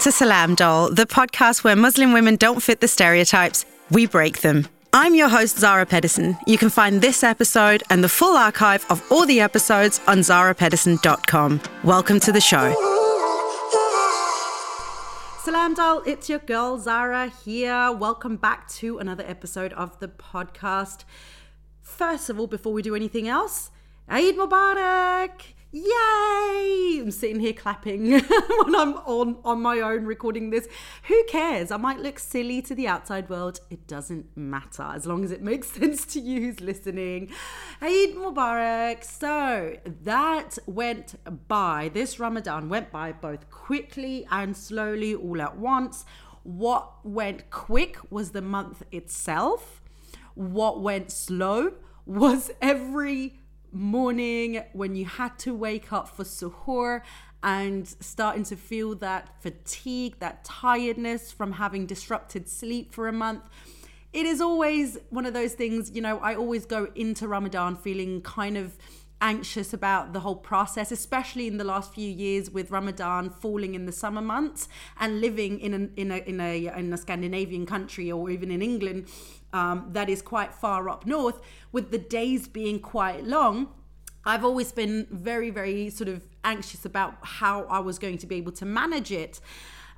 [0.00, 4.68] to Salam Doll, the podcast where Muslim women don't fit the stereotypes, we break them.
[4.92, 6.36] I'm your host, Zahra Pedersen.
[6.46, 11.60] You can find this episode and the full archive of all the episodes on zahrapedersen.com.
[11.82, 12.72] Welcome to the show.
[15.42, 17.90] Salam Doll, it's your girl Zahra here.
[17.90, 21.04] Welcome back to another episode of the podcast.
[21.82, 23.70] First of all, before we do anything else,
[24.08, 25.57] Eid Mubarak!
[25.70, 26.98] Yay!
[26.98, 30.66] I'm sitting here clapping when I'm on on my own recording this.
[31.08, 31.70] Who cares?
[31.70, 33.60] I might look silly to the outside world.
[33.68, 37.30] It doesn't matter as long as it makes sense to you who's listening.
[37.82, 39.04] Eid Mubarak.
[39.04, 41.16] So that went
[41.48, 41.90] by.
[41.92, 46.06] This Ramadan went by both quickly and slowly all at once.
[46.44, 49.82] What went quick was the month itself.
[50.34, 51.72] What went slow
[52.06, 53.37] was every
[53.72, 57.02] morning when you had to wake up for suhoor
[57.42, 63.42] and starting to feel that fatigue, that tiredness from having disrupted sleep for a month.
[64.12, 68.22] It is always one of those things, you know, I always go into Ramadan feeling
[68.22, 68.76] kind of
[69.20, 73.86] anxious about the whole process, especially in the last few years with Ramadan falling in
[73.86, 74.68] the summer months
[75.00, 78.62] and living in a, in a, in a, in a Scandinavian country or even in
[78.62, 79.08] England
[79.52, 81.40] um, that is quite far up north,
[81.72, 83.68] with the days being quite long.
[84.24, 88.36] I've always been very, very sort of anxious about how I was going to be
[88.36, 89.40] able to manage it.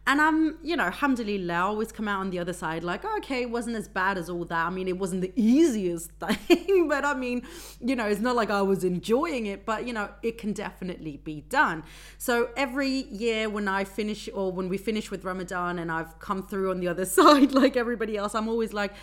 [0.07, 3.17] And I'm, you know, alhamdulillah, I always come out on the other side like, oh,
[3.19, 4.67] okay, it wasn't as bad as all that.
[4.67, 7.43] I mean, it wasn't the easiest thing, but I mean,
[7.81, 11.19] you know, it's not like I was enjoying it, but, you know, it can definitely
[11.19, 11.85] be done.
[12.19, 16.47] So every year when I finish or when we finish with Ramadan and I've come
[16.47, 18.95] through on the other side like everybody else, I'm always like,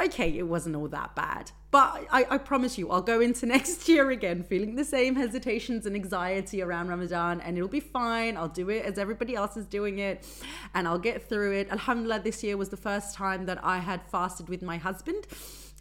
[0.00, 1.50] okay, it wasn't all that bad.
[1.70, 5.86] But I, I, promise you, I'll go into next year again feeling the same hesitations
[5.86, 8.36] and anxiety around Ramadan, and it'll be fine.
[8.36, 10.26] I'll do it as everybody else is doing it,
[10.74, 11.70] and I'll get through it.
[11.70, 15.26] Alhamdulillah, this year was the first time that I had fasted with my husband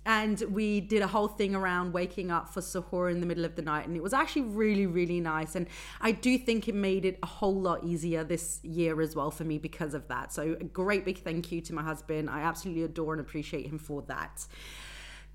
[0.05, 3.55] and we did a whole thing around waking up for suhoor in the middle of
[3.55, 5.67] the night and it was actually really really nice and
[6.01, 9.43] i do think it made it a whole lot easier this year as well for
[9.43, 12.83] me because of that so a great big thank you to my husband i absolutely
[12.83, 14.45] adore and appreciate him for that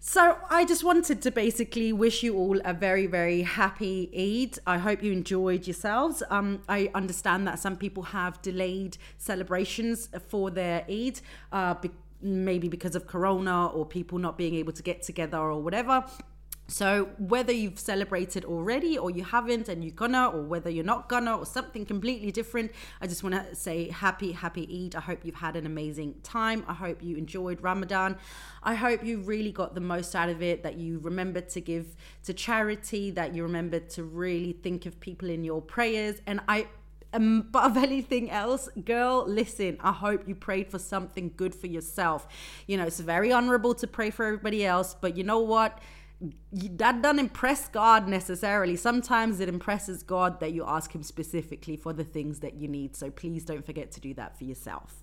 [0.07, 4.59] so I just wanted to basically wish you all a very, very happy Eid.
[4.67, 6.23] I hope you enjoyed yourselves.
[6.29, 11.23] Um, I understand that some people have delayed celebrations for their Eid
[11.53, 11.77] uh,
[12.25, 16.05] maybe because of corona or people not being able to get together or whatever.
[16.67, 21.11] So whether you've celebrated already or you haven't and you're gonna or whether you're not
[21.11, 24.97] gonna or something completely different i just want to say happy happy eid.
[24.97, 26.65] I hope you've had an amazing time.
[26.67, 28.17] I hope you enjoyed ramadan.
[28.63, 31.97] I hope you really got the most out of it that you remembered to give
[32.25, 36.23] to charity that you remembered to really think of people in your prayers.
[36.27, 36.67] And i
[37.15, 42.27] um, above anything else, girl, listen, I hope you prayed for something good for yourself.
[42.67, 45.81] You know, it's very honorable to pray for everybody else, but you know what?
[46.53, 48.77] that doesn't impress God necessarily.
[48.77, 52.97] Sometimes it impresses God that you ask Him specifically for the things that you need.
[52.97, 55.03] So please don't forget to do that for yourself.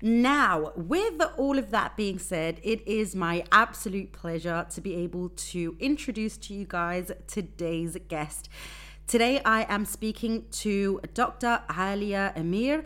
[0.00, 5.30] Now, with all of that being said, it is my absolute pleasure to be able
[5.30, 8.48] to introduce to you guys today's guest.
[9.06, 11.62] Today I am speaking to Dr.
[11.76, 12.84] Alia Amir.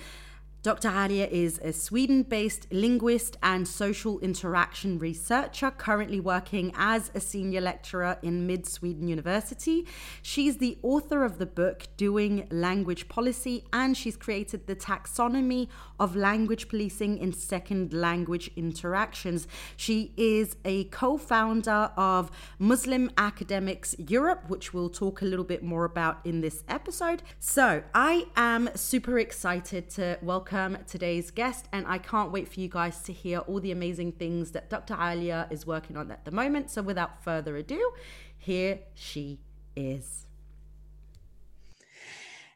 [0.67, 0.89] Dr.
[0.89, 7.61] Alia is a Sweden based linguist and social interaction researcher, currently working as a senior
[7.61, 9.87] lecturer in Mid Sweden University.
[10.23, 15.69] She's the author of the book Doing Language Policy, and she's created the taxonomy
[16.01, 19.47] of language policing in second language interactions.
[19.77, 25.63] She is a co founder of Muslim Academics Europe, which we'll talk a little bit
[25.63, 27.23] more about in this episode.
[27.39, 32.61] So I am super excited to welcome welcome today's guest, and I can't wait for
[32.61, 34.97] you guys to hear all the amazing things that Dr.
[34.99, 36.71] Alia is working on at the moment.
[36.71, 37.93] So, without further ado,
[38.39, 39.39] here she
[39.77, 40.27] is.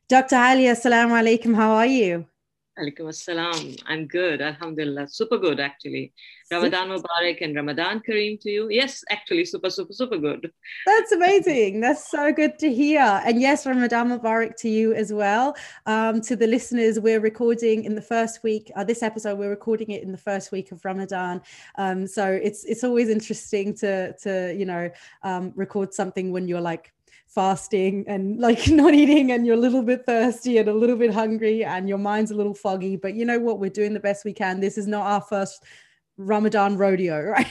[0.09, 0.37] Dr.
[0.37, 1.55] Alia, assalamu alaikum.
[1.55, 2.27] How are you?
[2.81, 3.79] Alaikum assalam.
[3.87, 4.41] I'm good.
[4.41, 5.07] Alhamdulillah.
[5.09, 6.15] Super good, actually.
[6.51, 8.71] Ramadan Mubarak and Ramadan Kareem to you.
[8.71, 10.51] Yes, actually, super, super, super good.
[10.87, 11.81] That's amazing.
[11.81, 13.21] That's so good to hear.
[13.27, 15.55] And yes, Ramadan Mubarak to you as well.
[15.85, 18.73] Um, to the listeners, we're recording in the first week.
[18.75, 21.43] Uh, this episode, we're recording it in the first week of Ramadan.
[21.77, 24.91] Um, so it's it's always interesting to to you know
[25.23, 26.95] um, record something when you're like
[27.31, 31.13] fasting and like not eating and you're a little bit thirsty and a little bit
[31.13, 33.59] hungry and your mind's a little foggy but you know what?
[33.59, 34.61] We're doing the best we can.
[34.61, 35.65] This is not our first
[36.17, 37.47] ramadan rodeo right?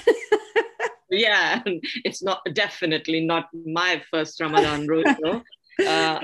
[1.10, 5.44] Yeah it's not definitely not my first ramadan rodeo.
[5.86, 6.20] Uh,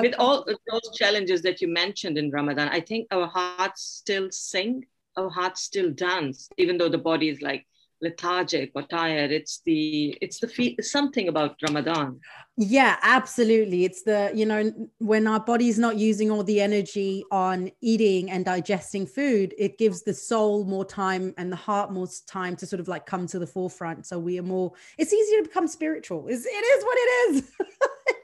[0.00, 4.86] with all those challenges that you mentioned in Ramadan, I think our hearts still sing,
[5.16, 7.66] our hearts still dance, even though the body is like
[8.00, 9.32] lethargic or tired.
[9.32, 12.20] It's the it's the feel something about ramadan.
[12.56, 13.84] Yeah absolutely.
[13.84, 18.44] It's the you know when our body's not using all the energy on eating and
[18.44, 22.80] digesting food it gives the soul more time and the heart more time to sort
[22.80, 24.06] of like come to the forefront.
[24.06, 26.26] So we are more it's easier to become spiritual.
[26.28, 27.52] It's, it is what it is.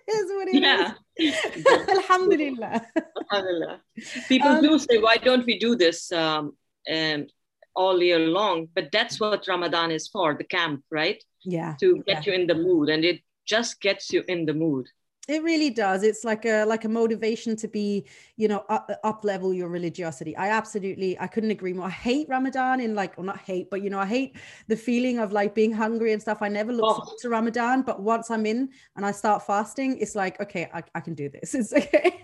[0.07, 0.93] It is what it yeah.
[1.17, 1.35] is.
[1.89, 2.87] alhamdulillah.
[3.31, 3.81] Alhamdulillah.
[4.29, 7.33] People um, do say why don't we do this um, and
[7.75, 11.23] all year long but that's what ramadan is for the camp right?
[11.45, 12.33] Yeah to get yeah.
[12.33, 14.89] you in the mood and it just gets you in the mood.
[15.29, 16.03] It really does.
[16.03, 20.37] It's like a like a motivation to be you know up, up level your religiosity.
[20.37, 21.87] I absolutely i couldn't agree more.
[21.87, 24.37] I hate ramadan in like or not hate but you know i hate
[24.67, 26.39] the feeling of like being hungry and stuff.
[26.41, 26.95] I never look oh.
[26.95, 30.83] forward to ramadan but once i'm in and i start fasting it's like okay i,
[30.95, 31.55] I can do this.
[31.61, 32.21] It's okay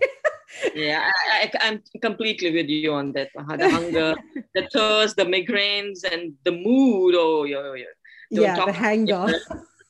[0.75, 1.09] yeah,
[1.41, 3.29] I, am completely with you on that.
[3.37, 4.15] Uh, the hunger,
[4.55, 7.15] the thirst, the migraines, and the mood.
[7.17, 7.85] Oh, yeah, yeah.
[8.31, 9.27] Don't yeah, the hanger.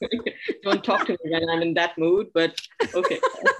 [0.64, 2.60] Don't talk to me when I'm in that mood, but
[2.94, 3.20] okay.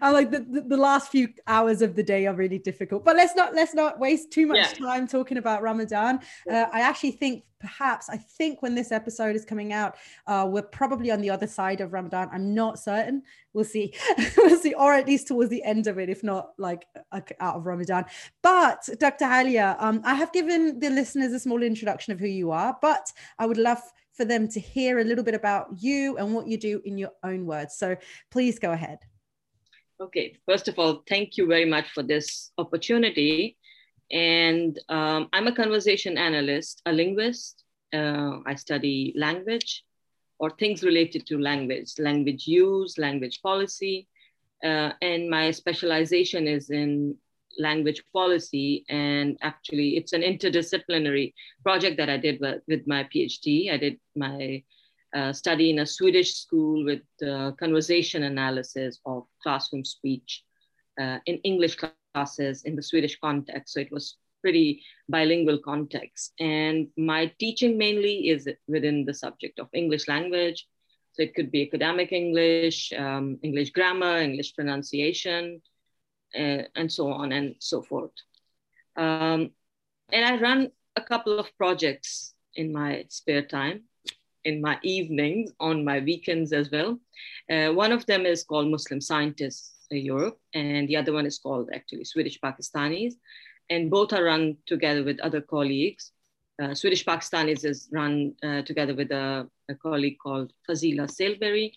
[0.00, 3.04] I like the, the, the, last few hours of the day are really difficult.
[3.04, 4.86] But let's not let's not waste too much yeah.
[4.86, 6.20] time talking about Ramadan.
[6.50, 9.96] Uh, I actually think perhaps I think when this episode is coming out,
[10.26, 12.28] uh, we're probably on the other side of Ramadan.
[12.32, 13.22] I'm not certain.
[13.52, 13.94] We'll see.
[14.36, 17.66] we'll see, or at least towards the end of it, if not like out of
[17.66, 18.06] Ramadan.
[18.42, 19.26] But Dr.
[19.26, 23.12] Alia, um, I have given the listeners a small introduction of who you are, but
[23.38, 23.82] I would love
[24.18, 27.12] for them to hear a little bit about you and what you do in your
[27.22, 27.76] own words.
[27.76, 27.96] So
[28.30, 28.98] please go ahead.
[30.00, 33.56] Okay, first of all, thank you very much for this opportunity.
[34.10, 37.64] And um, I'm a conversation analyst, a linguist.
[37.92, 39.84] Uh, I study language
[40.38, 44.08] or things related to language, language use, language policy.
[44.62, 47.16] Uh, and my specialization is in
[47.58, 48.84] language policy.
[48.88, 53.72] And actually, it's an interdisciplinary project that I did with, with my PhD.
[53.72, 54.62] I did my
[55.14, 60.44] uh, study in a Swedish school with uh, conversation analysis of classroom speech
[61.00, 61.76] uh, in English
[62.14, 63.74] classes in the Swedish context.
[63.74, 66.32] So it was pretty bilingual context.
[66.38, 70.66] And my teaching mainly is within the subject of English language.
[71.12, 75.60] So it could be academic English, um, English grammar, English pronunciation,
[76.34, 78.12] uh, and so on and so forth.
[78.96, 79.50] Um,
[80.12, 83.84] and I run a couple of projects in my spare time,
[84.44, 86.98] in my evenings, on my weekends as well.
[87.50, 91.70] Uh, one of them is called Muslim Scientists Europe, and the other one is called
[91.72, 93.14] actually Swedish Pakistanis.
[93.70, 96.12] And both are run together with other colleagues.
[96.60, 101.72] Uh, Swedish Pakistanis is run uh, together with a, a, colleague called Fazila Sailberry,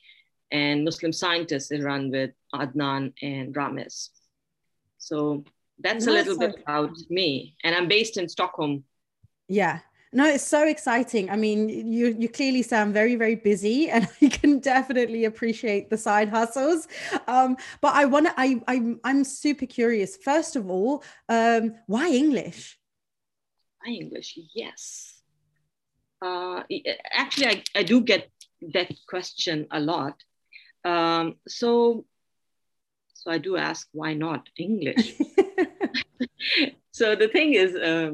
[0.51, 4.09] and Muslim Scientists is run with Adnan and Rames.
[5.01, 5.43] So
[5.79, 7.55] that's a little bit about me.
[7.63, 8.83] And I'm based in Stockholm.
[9.47, 9.79] Yeah.
[10.13, 11.29] No, it's so exciting.
[11.29, 15.97] I mean, you you clearly sound very very busy, and I can definitely appreciate the
[15.97, 16.87] side hustles.
[17.27, 18.33] Um, but I want to.
[18.37, 20.17] I I'm I'm super curious.
[20.17, 22.77] First of all, um, why English?
[23.79, 24.37] Why English?
[24.53, 25.21] Yes.
[26.21, 26.63] Uh,
[27.13, 28.29] actually, I I do get
[28.73, 30.15] that question a lot.
[30.83, 32.05] Um, so
[33.21, 35.13] so I do ask, why not English?
[36.91, 38.13] so the thing is, uh,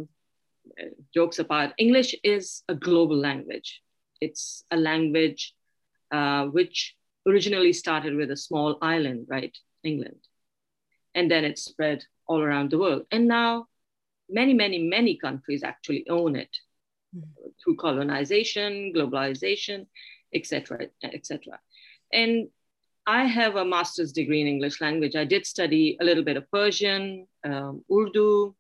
[1.14, 3.82] jokes apart, English is a global language.
[4.20, 5.54] It's a language
[6.12, 6.94] uh, which
[7.26, 9.58] originally started with a small island, right?
[9.82, 10.20] England.
[11.16, 13.04] And then it spread all around the world.
[13.10, 13.68] And now
[14.30, 16.54] many, many, many countries actually own it
[17.16, 17.50] mm-hmm.
[17.64, 19.88] through colonization, globalization,
[20.34, 21.60] etc., etc.
[22.12, 22.50] And
[23.08, 25.16] I have a master's degree in English language.
[25.16, 28.54] I did study a little bit of Persian, um, Urdu,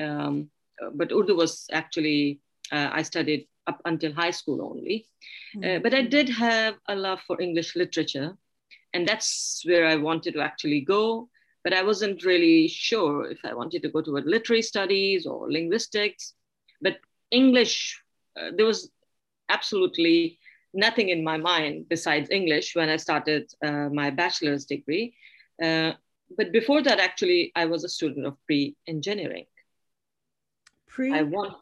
[0.00, 0.50] um,
[0.94, 2.40] but Urdu was actually,
[2.72, 5.06] uh, I studied up until high school only.
[5.54, 5.76] Mm-hmm.
[5.76, 8.36] Uh, but I did have a love for English literature.
[8.94, 11.28] And that's where I wanted to actually go.
[11.62, 16.34] But I wasn't really sure if I wanted to go toward literary studies or linguistics.
[16.80, 16.96] But
[17.30, 18.02] English,
[18.40, 18.90] uh, there was
[19.48, 20.38] absolutely
[20.74, 25.14] nothing in my mind besides English when I started uh, my bachelor's degree.
[25.62, 25.92] Uh,
[26.36, 29.46] but before that, actually, I was a student of pre-engineering.
[30.88, 31.12] Pre?
[31.12, 31.54] I want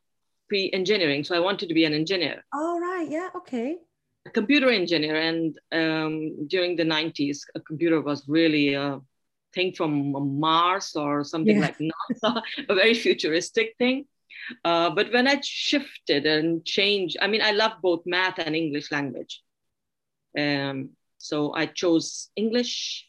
[0.49, 2.45] pre-engineering, so I wanted to be an engineer.
[2.55, 3.79] Oh right, yeah, okay.
[4.26, 9.00] A computer engineer, and um, during the '90s, a computer was really a
[9.55, 11.67] thing from Mars or something yeah.
[11.67, 14.07] like NASA, a very futuristic thing.
[14.64, 18.90] Uh, but when I shifted and changed, I mean, I love both math and English
[18.90, 19.42] language.
[20.38, 23.06] Um, so I chose English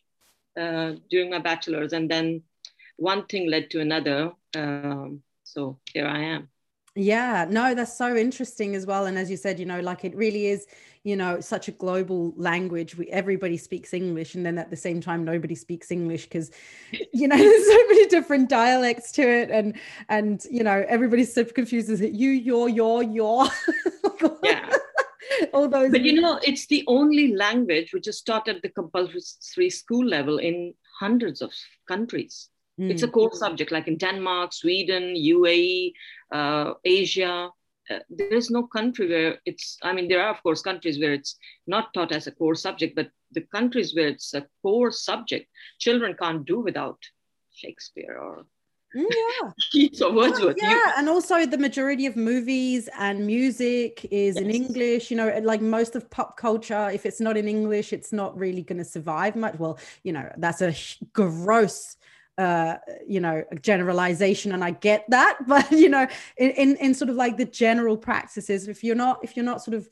[0.59, 2.43] uh, during my bachelor's, and then
[2.97, 4.31] one thing led to another.
[4.55, 6.50] Um, so here I am.
[6.95, 9.05] Yeah, no, that's so interesting as well.
[9.05, 10.67] And as you said, you know, like it really is,
[11.03, 12.96] you know, such a global language.
[12.96, 16.51] We everybody speaks English, and then at the same time, nobody speaks English because,
[17.13, 19.77] you know, there's so many different dialects to it, and
[20.10, 21.89] and you know, everybody's so confused.
[21.89, 23.48] Is it you, your, your, your?
[24.43, 24.70] yeah.
[25.53, 25.91] All those.
[25.91, 30.38] But you know, it's the only language which is taught at the compulsory school level
[30.38, 31.51] in hundreds of
[31.88, 32.50] countries.
[32.79, 32.91] Mm.
[32.91, 33.13] It's a mm.
[33.13, 35.93] core subject, like in Denmark, Sweden, UAE,
[36.31, 37.50] uh, Asia.
[37.91, 41.13] Uh, there is no country where it's, I mean, there are, of course, countries where
[41.13, 41.36] it's
[41.67, 45.48] not taught as a core subject, but the countries where it's a core subject,
[45.79, 47.00] children can't do without
[47.53, 48.45] Shakespeare or
[48.95, 49.51] mm, yeah.
[49.71, 50.57] Keats or Wordsworth.
[50.62, 54.43] Yeah, you, and also the majority of movies and music is yes.
[54.43, 55.12] in English.
[55.12, 58.63] You know, like most of pop culture, if it's not in English, it's not really
[58.63, 59.55] going to survive much.
[59.60, 60.74] Well, you know, that's a
[61.13, 61.98] gross
[62.41, 66.07] uh, you know a generalization and i get that but you know
[66.38, 69.62] in, in, in sort of like the general practices if you're not if you're not
[69.62, 69.89] sort of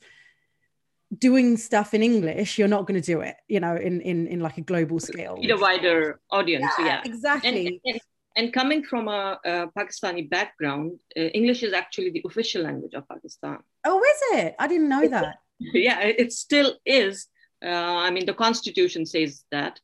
[1.18, 4.40] doing stuff in english you're not going to do it you know in in in
[4.40, 5.36] like a global scale.
[5.40, 7.00] in a wider audience yeah, yeah.
[7.04, 7.66] exactly.
[7.66, 8.00] and, and,
[8.36, 13.02] and, coming from a, a pakistani background uh, english is actually the official language of
[13.08, 13.58] pakistan.
[13.84, 14.54] Oh is it?
[14.58, 15.36] I didn't know that.
[15.88, 17.26] Yeah it still is.
[17.70, 19.74] Uh, i mean the constitution says that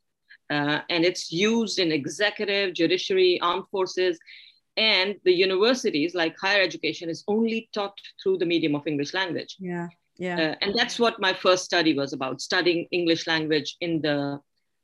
[0.50, 4.18] uh, and it's used in executive, judiciary, armed forces,
[4.76, 9.56] and the universities, like higher education, is only taught through the medium of English language.
[9.58, 9.88] Yeah,
[10.18, 10.36] yeah.
[10.36, 14.40] Uh, and that's what my first study was about: studying English language in the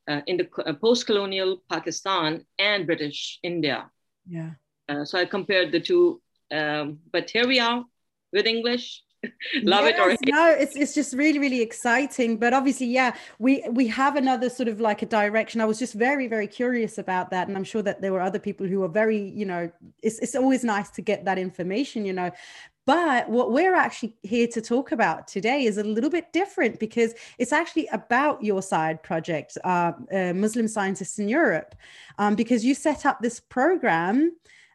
[0.09, 3.91] uh, in the uh, post-colonial Pakistan and British India.
[4.27, 4.51] Yeah.
[4.89, 7.85] Uh, so I compared the two, um, but here we are
[8.33, 9.03] with English
[9.63, 10.19] love yes, it or hate.
[10.27, 14.69] no it's it's just really really exciting but obviously yeah we we have another sort
[14.69, 17.83] of like a direction i was just very very curious about that and i'm sure
[17.83, 19.71] that there were other people who are very you know
[20.03, 22.31] it's, it's always nice to get that information you know
[22.85, 27.15] but what we're actually here to talk about today is a little bit different because
[27.39, 31.77] it's actually about your side project, uh, uh, Muslim Scientists in Europe,
[32.19, 34.33] um, because you set up this program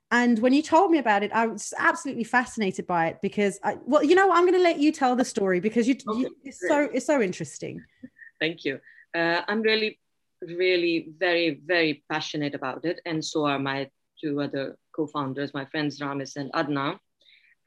[0.10, 3.78] and when you told me about it, I was absolutely fascinated by it because, I,
[3.86, 6.36] well, you know, I'm going to let you tell the story because you, okay, you
[6.46, 7.84] it's so it's so interesting.
[8.40, 8.80] Thank you.
[9.14, 10.00] Uh, I'm really,
[10.42, 13.90] really, very, very passionate about it, and so are my
[14.22, 17.00] two other co-founders, my friends Ramis and Adna.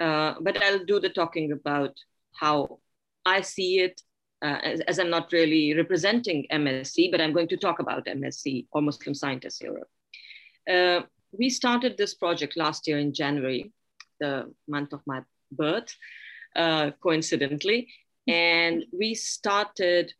[0.00, 1.94] Uh, but I'll do the talking about
[2.34, 2.78] how
[3.26, 4.00] I see it,
[4.42, 8.66] uh, as, as, I'm not really representing MSE, but I'm going to talk about MSE
[8.72, 9.88] or Muslim Scientists Europe.
[11.32, 13.72] We started this project last year in January,
[14.18, 15.22] the month of my
[15.52, 15.94] birth,
[16.56, 17.88] uh, coincidentally.
[18.26, 20.12] And we started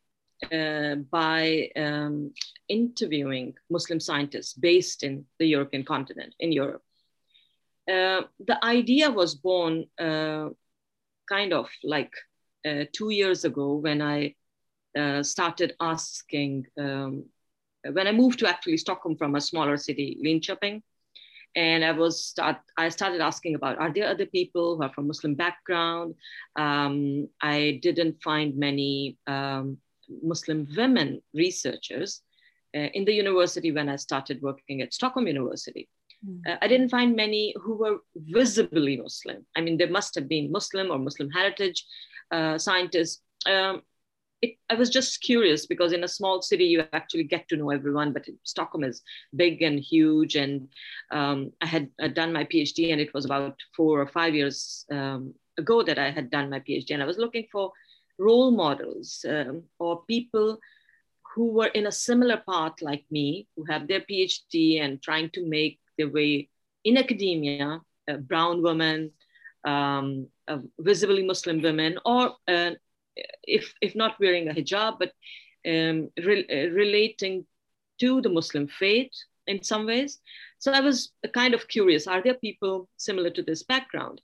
[0.51, 2.33] uh, by um,
[2.67, 6.83] interviewing Muslim scientists based in the European continent, in Europe.
[7.87, 10.49] Uh, the idea was born uh,
[11.27, 12.13] kind of like
[12.65, 14.35] uh, two years ago when I
[14.97, 17.25] uh, started asking, um,
[17.91, 20.81] when I moved to actually Stockholm from a smaller city, Linköping,
[21.55, 25.07] and I was start I started asking about are there other people who are from
[25.07, 26.15] Muslim background?
[26.55, 29.77] Um, I didn't find many um,
[30.23, 32.21] Muslim women researchers
[32.75, 35.89] uh, in the university when I started working at Stockholm University.
[36.25, 36.41] Mm.
[36.47, 39.45] Uh, I didn't find many who were visibly Muslim.
[39.55, 41.85] I mean, there must have been Muslim or Muslim heritage
[42.31, 43.21] uh, scientists.
[43.45, 43.81] Um,
[44.41, 47.69] it, I was just curious because in a small city you actually get to know
[47.69, 49.01] everyone, but Stockholm is
[49.35, 50.35] big and huge.
[50.35, 50.67] And
[51.11, 54.85] um, I had uh, done my PhD, and it was about four or five years
[54.91, 57.71] um, ago that I had done my PhD, and I was looking for
[58.17, 60.59] role models um, or people
[61.35, 65.45] who were in a similar path like me, who have their PhD and trying to
[65.45, 66.49] make their way
[66.83, 67.79] in academia,
[68.21, 69.11] brown women,
[69.63, 70.27] um,
[70.79, 72.71] visibly Muslim women, or uh,
[73.43, 75.13] if if not wearing a hijab, but
[75.67, 77.45] um, re- uh, relating
[77.99, 79.11] to the Muslim faith
[79.47, 80.19] in some ways.
[80.59, 84.21] So I was kind of curious: Are there people similar to this background?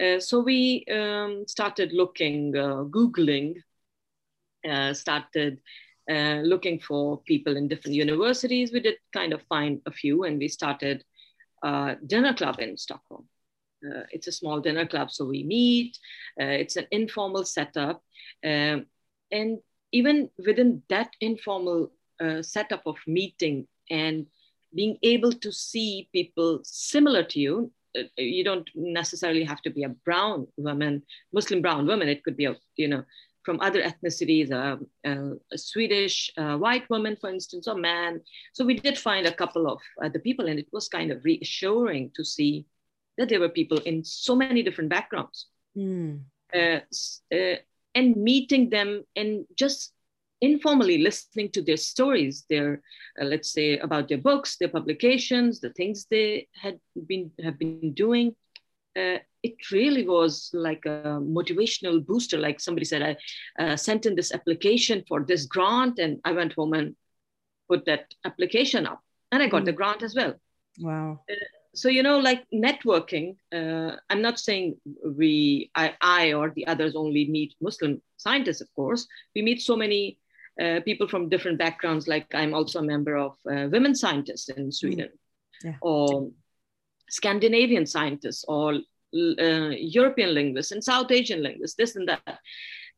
[0.00, 3.56] Uh, so we um, started looking, uh, googling,
[4.68, 5.60] uh, started
[6.10, 8.72] uh, looking for people in different universities.
[8.72, 11.04] We did kind of find a few, and we started
[11.62, 13.28] a dinner club in Stockholm.
[13.84, 15.98] Uh, it's a small dinner club, so we meet.
[16.40, 18.02] Uh, it's an informal setup.
[18.44, 18.86] Um,
[19.30, 19.58] and
[19.92, 24.26] even within that informal uh, setup of meeting and
[24.74, 29.84] being able to see people similar to you, uh, you don't necessarily have to be
[29.84, 32.08] a brown woman, Muslim brown woman.
[32.08, 33.04] It could be a, you know,
[33.44, 34.76] from other ethnicities, uh,
[35.08, 38.20] uh, a Swedish uh, white woman, for instance, or man.
[38.52, 39.80] So we did find a couple of
[40.12, 42.66] the people, and it was kind of reassuring to see
[43.18, 45.46] that there were people in so many different backgrounds.
[45.76, 46.22] Mm.
[47.94, 49.92] and meeting them and just
[50.40, 52.82] informally listening to their stories, their
[53.20, 57.92] uh, let's say about their books, their publications, the things they had been have been
[57.92, 58.34] doing.
[58.96, 62.38] Uh, it really was like a motivational booster.
[62.38, 66.54] Like somebody said, I uh, sent in this application for this grant, and I went
[66.54, 66.96] home and
[67.68, 69.00] put that application up,
[69.30, 69.66] and I got mm.
[69.66, 70.34] the grant as well.
[70.78, 71.20] Wow.
[71.74, 76.96] So you know like networking uh, i'm not saying we I, I or the others
[76.96, 80.18] only meet muslim scientists of course we meet so many
[80.60, 82.06] uh, people from different backgrounds.
[82.06, 84.74] Like I'm also a member of uh, women scientists in mm.
[84.74, 85.08] Sweden,
[85.64, 85.76] yeah.
[85.80, 86.30] or
[87.08, 92.40] Scandinavian scientists, or uh, European linguists and South Asian linguists, this and that.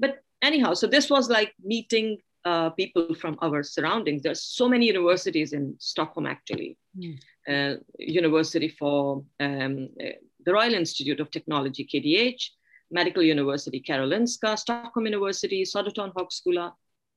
[0.00, 4.22] But anyhow, so this was like meeting uh, people from our surroundings.
[4.22, 6.76] There's so many universities in Stockholm, actually.
[6.98, 7.18] Mm.
[7.48, 10.10] Uh, university for um, uh,
[10.44, 12.42] the Royal Institute of Technology, KTH,
[12.90, 16.72] Medical University, Karolinska, Stockholm University, Södertörn Högskola,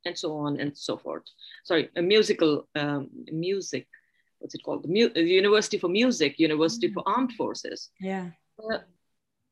[0.06, 1.24] and so on and so forth.
[1.64, 3.88] Sorry, a musical um, music.
[4.40, 4.84] What's it called?
[4.84, 6.94] The, Mu- the University for Music, University mm.
[6.94, 7.90] for Armed Forces.
[8.00, 8.30] Yeah.
[8.60, 8.80] Uh,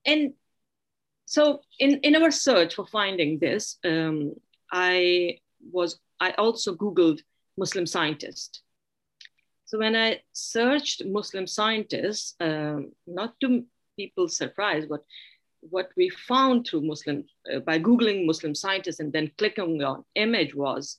[0.05, 0.33] and
[1.25, 4.33] so, in in our search for finding this, um,
[4.71, 5.39] I
[5.71, 7.21] was I also Googled
[7.57, 8.61] Muslim scientist.
[9.65, 13.65] So when I searched Muslim scientists, um, not to
[13.97, 15.03] people's surprise, but
[15.61, 20.53] what we found through Muslim, uh, by Googling Muslim scientists and then clicking on image
[20.53, 20.97] was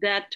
[0.00, 0.34] that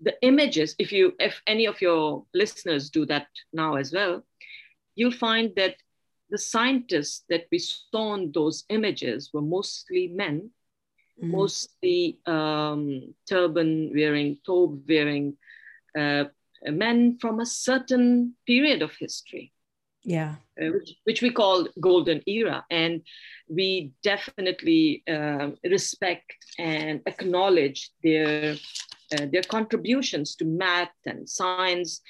[0.00, 4.24] the images, if you, if any of your listeners do that now as well,
[4.94, 5.76] you'll find that
[6.30, 10.50] the scientists that we saw in those images were mostly men,
[11.22, 11.30] mm.
[11.30, 15.36] mostly um, turban wearing, tobe wearing
[15.98, 16.24] uh,
[16.64, 19.52] men from a certain period of history.
[20.02, 20.36] Yeah.
[20.60, 22.64] Uh, which, which, we call golden era.
[22.70, 23.02] And
[23.48, 28.56] we definitely uh, respect and acknowledge their
[29.12, 32.00] uh, their contributions to math and science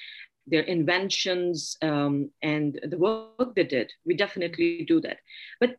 [0.47, 3.91] their inventions um, and the work they did.
[4.05, 5.19] We definitely do that.
[5.59, 5.77] But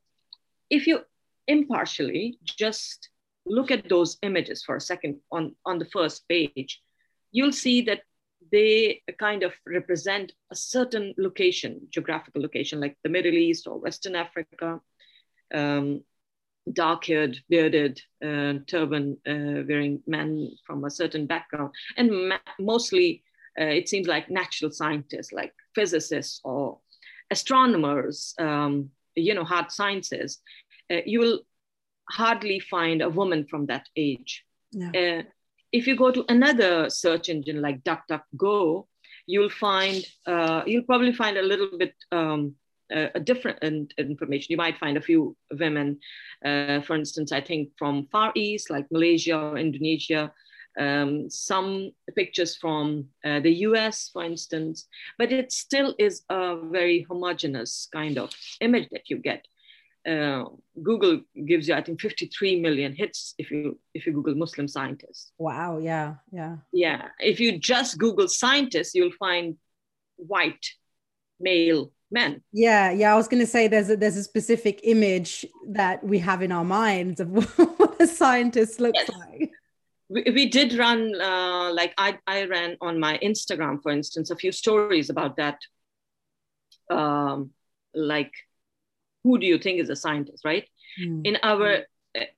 [0.71, 1.01] if you
[1.47, 3.09] impartially just
[3.45, 6.81] look at those images for a second on on the first page
[7.33, 8.03] you'll see that
[8.53, 14.15] they kind of represent a certain location, geographical location, like the Middle East or Western
[14.15, 14.81] Africa,
[15.55, 16.03] um,
[16.73, 21.73] dark haired, bearded, uh, turban uh, wearing men from a certain background.
[21.97, 23.23] And ma- mostly,
[23.59, 26.79] uh, it seems like natural scientists, like physicists or
[27.31, 30.41] astronomers, um, you know, hard sciences.
[30.91, 31.41] Uh, you will
[32.13, 34.45] hardly find a woman from that age.
[34.95, 35.23] Uh,
[35.73, 38.87] if you go to another search engine like DuckDuckGo,
[39.27, 42.55] you'll find uh, you'll probably find a little bit um,
[42.91, 43.59] a different
[43.97, 44.49] information.
[44.51, 45.99] You might find a few women,
[46.45, 50.31] uh, for instance, I think from Far East, like Malaysia or Indonesia,
[50.79, 54.87] um, some pictures from uh, the US, for instance,
[55.19, 59.47] but it still is a very homogeneous kind of image that you get
[60.09, 60.45] uh,
[60.83, 65.33] Google gives you, I think, 53 million hits if you if you Google Muslim scientists.
[65.39, 65.79] Wow.
[65.79, 66.15] Yeah.
[66.33, 66.57] Yeah.
[66.73, 67.09] Yeah.
[67.21, 69.57] If you just Google scientists, you'll find
[70.17, 70.67] white
[71.39, 72.43] male men.
[72.53, 72.91] Yeah.
[72.91, 73.13] Yeah.
[73.13, 76.53] I was going to say there's a, there's a specific image that we have in
[76.53, 77.31] our minds of
[77.79, 79.11] what a scientist looks yes.
[79.11, 79.51] like.
[80.09, 84.37] We, we did run, uh, like I, I ran on my Instagram, for instance, a
[84.37, 85.59] few stories about that.
[86.91, 87.51] Um,
[87.95, 88.33] like
[89.25, 90.69] who do you think is a scientist, right?
[91.01, 91.27] Mm.
[91.27, 91.85] In our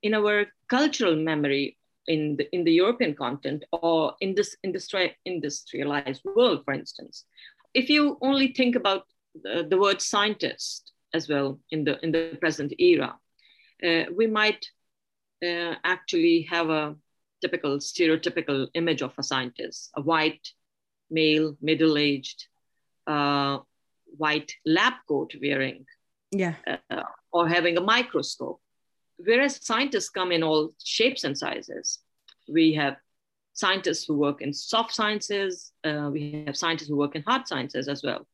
[0.02, 6.22] in our cultural memory in the in the European content or in this industri- industrialized
[6.24, 7.24] world, for instance,
[7.72, 9.04] if you only think about
[9.42, 13.16] the, the word scientist as well in the in the present era,
[13.82, 14.66] uh, we might
[15.42, 16.94] uh, actually have a
[17.40, 20.48] typical stereotypical image of a scientist: a white
[21.10, 22.46] male, middle-aged,
[23.06, 23.58] uh,
[24.16, 25.86] white lab coat wearing,
[26.38, 26.54] yeah.
[26.90, 28.60] Uh, or having a microscope.
[29.16, 32.00] Whereas scientists come in all shapes and sizes.
[32.48, 32.96] We have
[33.52, 37.86] scientists who work in soft sciences uh, we have scientists who work in hard sciences
[37.88, 38.26] as well.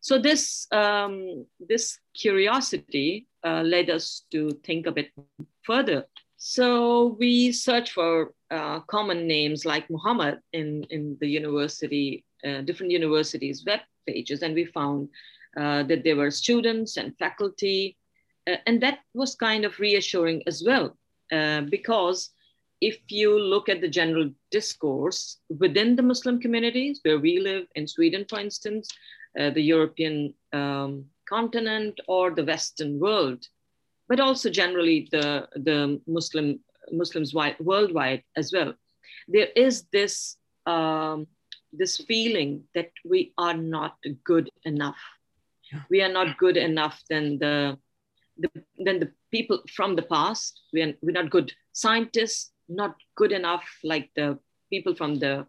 [0.00, 5.10] So this um, this curiosity uh, led us to think a bit
[5.64, 6.06] further.
[6.36, 12.90] So we searched for uh, common names like muhammad in, in the university uh, different
[12.90, 15.08] universities web pages and we found
[15.60, 17.96] uh, that there were students and faculty.
[18.46, 20.96] Uh, and that was kind of reassuring as well.
[21.32, 22.30] uh, because
[22.80, 27.86] if you look at the general discourse within the Muslim communities where we live in
[27.86, 28.88] Sweden, for instance,
[29.38, 33.46] uh, the European um, continent or the Western world,
[34.08, 38.72] but also generally the, the Muslim Muslims worldwide as well,
[39.26, 41.26] there is this um,
[41.70, 44.96] this feeling that we are not good enough.
[45.90, 47.78] We are not good enough than the,
[48.38, 50.60] the than the people from the past.
[50.72, 54.38] We are, we're not good scientists, not good enough like the
[54.70, 55.46] people from the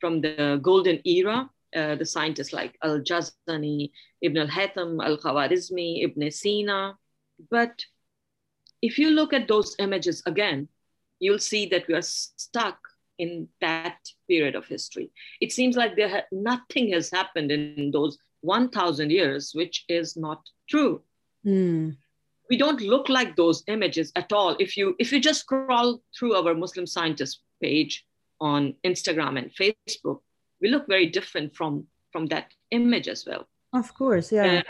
[0.00, 3.90] from the golden era, uh, the scientists like al-Jazari
[4.22, 6.94] Ibn al-Haytham, Al-Khwarizmi, Ibn Sina.
[7.50, 7.84] But
[8.82, 10.68] if you look at those images again,
[11.18, 12.78] you'll see that we are stuck
[13.18, 15.10] in that period of history.
[15.40, 20.40] It seems like there ha- nothing has happened in those 1,000 years, which is not
[20.68, 21.02] true.
[21.44, 21.96] Mm.
[22.48, 24.56] We don't look like those images at all.
[24.60, 28.06] If you if you just scroll through our Muslim scientist page
[28.40, 30.20] on Instagram and Facebook,
[30.60, 33.48] we look very different from from that image as well.
[33.72, 34.58] Of course, yeah.
[34.58, 34.62] Uh,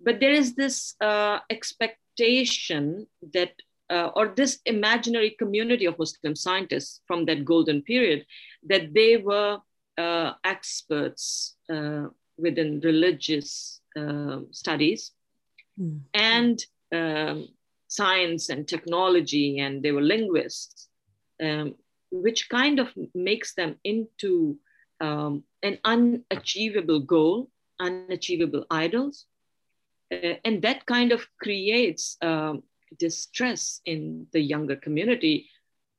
[0.00, 3.52] but there is this uh, expectation that
[3.90, 8.26] uh, or this imaginary community of Muslim scientists from that golden period,
[8.68, 9.58] that they were
[9.96, 12.06] uh, experts uh,
[12.38, 15.12] within religious uh, studies
[15.80, 16.00] mm.
[16.14, 17.48] and um,
[17.88, 20.88] science and technology, and they were linguists,
[21.42, 21.74] um,
[22.10, 24.58] which kind of makes them into
[25.00, 29.26] um, an unachievable goal, unachievable idols.
[30.12, 32.62] Uh, and that kind of creates um,
[32.98, 35.48] distress in the younger community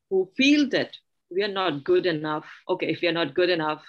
[0.09, 0.95] who feel that
[1.29, 2.45] we are not good enough.
[2.67, 3.83] Okay, if we are not good enough,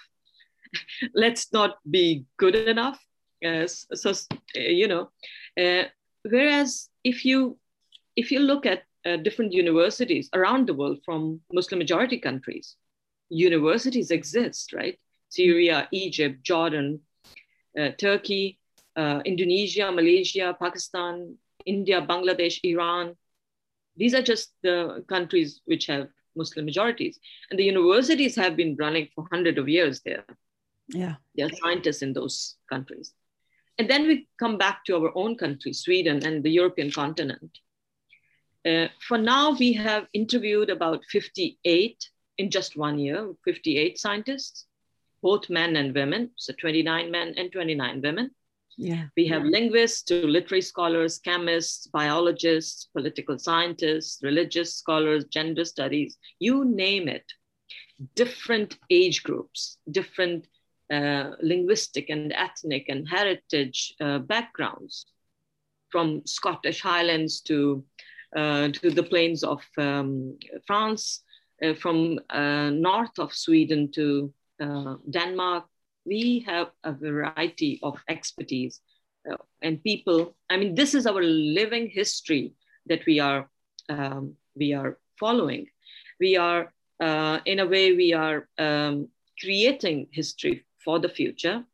[1.15, 2.99] let's not be good enough.
[3.45, 4.13] Uh, so,
[4.55, 5.11] you know,
[5.61, 5.85] uh,
[6.23, 7.59] whereas if you
[8.17, 12.77] if you look at uh, different universities around the world from Muslim majority countries,
[13.31, 14.99] universities exist, right?
[15.31, 17.01] Syria, Egypt, Jordan,
[17.79, 18.59] uh, Turkey,
[18.97, 23.17] uh, Indonesia, Malaysia, Pakistan, India, Bangladesh, Iran.
[23.97, 27.19] These are just the countries which have Muslim majorities.
[27.51, 30.25] And the universities have been running for hundreds of years there.
[30.92, 31.16] Yeah.
[31.35, 33.14] There are scientists in those countries.
[33.79, 37.59] And then we come back to our own country, Sweden and the European continent.
[38.66, 41.96] Uh, for now, we have interviewed about 58
[42.37, 44.66] in just one year, 58 scientists,
[45.22, 48.31] both men and women, so 29 men and 29 women.
[48.76, 49.05] Yeah.
[49.16, 56.64] We have linguists to literary scholars, chemists, biologists, political scientists, religious scholars, gender studies, you
[56.64, 57.24] name it.
[58.14, 60.46] Different age groups, different
[60.90, 65.07] uh, linguistic and ethnic and heritage uh, backgrounds,
[65.90, 67.85] from Scottish Highlands to,
[68.37, 71.22] uh, to the plains of um, France,
[71.62, 74.33] uh, from north of Sweden to
[75.11, 75.64] Denmark,
[76.05, 78.81] we have a variety of expertise
[79.62, 80.37] and people.
[80.48, 82.55] I mean, this is our living history
[82.87, 83.48] that we are
[83.88, 85.66] um, we are following.
[86.18, 89.09] We are, uh, in a way, we are um,
[89.40, 91.64] creating history for the future.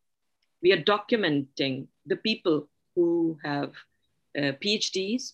[0.61, 3.73] We are documenting the people who have
[4.37, 5.33] uh, PhDs,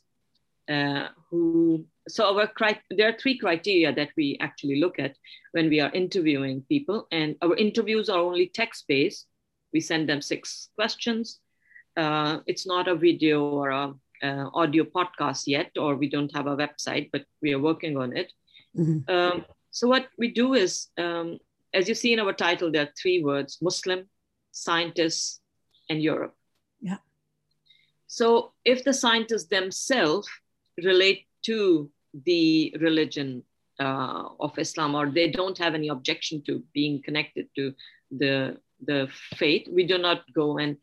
[0.69, 2.49] uh, who so our
[2.89, 5.15] there are three criteria that we actually look at
[5.51, 9.27] when we are interviewing people and our interviews are only text based
[9.73, 11.39] we send them six questions
[11.97, 16.47] uh, it's not a video or a uh, audio podcast yet or we don't have
[16.47, 18.31] a website but we are working on it
[18.77, 18.99] mm-hmm.
[19.13, 21.37] um, so what we do is um,
[21.73, 24.07] as you see in our title there are three words muslim
[24.51, 25.39] scientists
[25.89, 26.35] and europe
[26.81, 26.97] yeah
[28.07, 30.27] so if the scientists themselves
[30.77, 31.89] relate to
[32.25, 33.43] the religion
[33.79, 37.73] uh, of Islam, or they don't have any objection to being connected to
[38.11, 39.67] the the faith.
[39.71, 40.77] We do not go and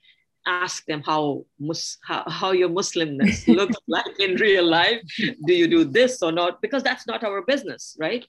[0.47, 5.03] ask them how mus- how, how your Muslimness looks like in real life.
[5.47, 6.61] Do you do this or not?
[6.63, 8.27] Because that's not our business, right?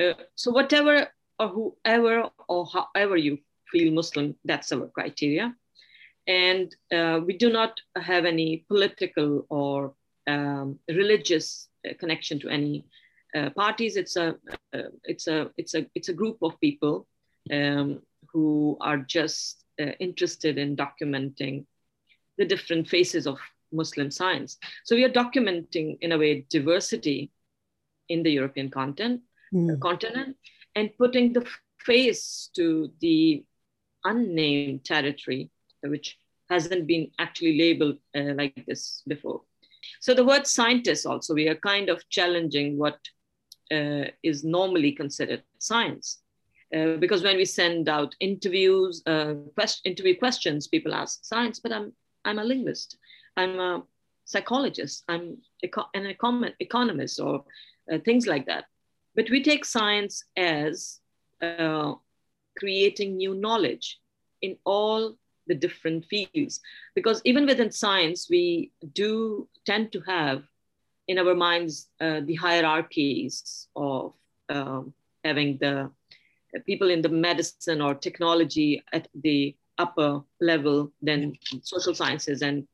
[0.00, 3.38] Uh, so whatever or whoever or however you
[3.70, 5.54] feel Muslim, that's our criteria.
[6.26, 9.94] And uh, we do not have any political or
[10.26, 12.86] um, religious uh, connection to any
[13.36, 13.96] uh, parties.
[13.96, 14.36] It's a
[14.72, 17.06] uh, it's a it's a it's a group of people
[17.52, 18.00] um,
[18.32, 21.66] who are just uh, interested in documenting
[22.38, 23.38] the different faces of
[23.72, 24.56] Muslim science.
[24.84, 27.30] So we are documenting in a way diversity
[28.08, 29.20] in the European content,
[29.52, 29.80] mm.
[29.80, 30.36] continent
[30.74, 31.46] and putting the
[31.78, 33.44] face to the
[34.04, 35.50] unnamed territory,
[35.82, 36.18] which
[36.50, 39.42] hasn't been actually labeled uh, like this before.
[40.00, 42.98] So the word scientist also, we are kind of challenging what
[43.70, 46.20] uh, is normally considered science.
[46.74, 51.72] Uh, because when we send out interviews, uh, quest- interview questions, people ask science, but
[51.72, 51.92] I'm,
[52.24, 52.96] I'm a linguist,
[53.36, 53.82] I'm a
[54.24, 57.44] psychologist, I'm eco- an econ- economist, or
[57.92, 58.64] uh, things like that.
[59.14, 61.00] But we take science as
[61.40, 61.94] uh,
[62.58, 64.00] creating new knowledge
[64.42, 66.60] in all the different fields.
[66.94, 70.42] Because even within science, we do tend to have
[71.06, 74.14] in our minds uh, the hierarchies of
[74.48, 75.90] um, having the
[76.66, 82.66] people in the medicine or technology at the upper level than social sciences and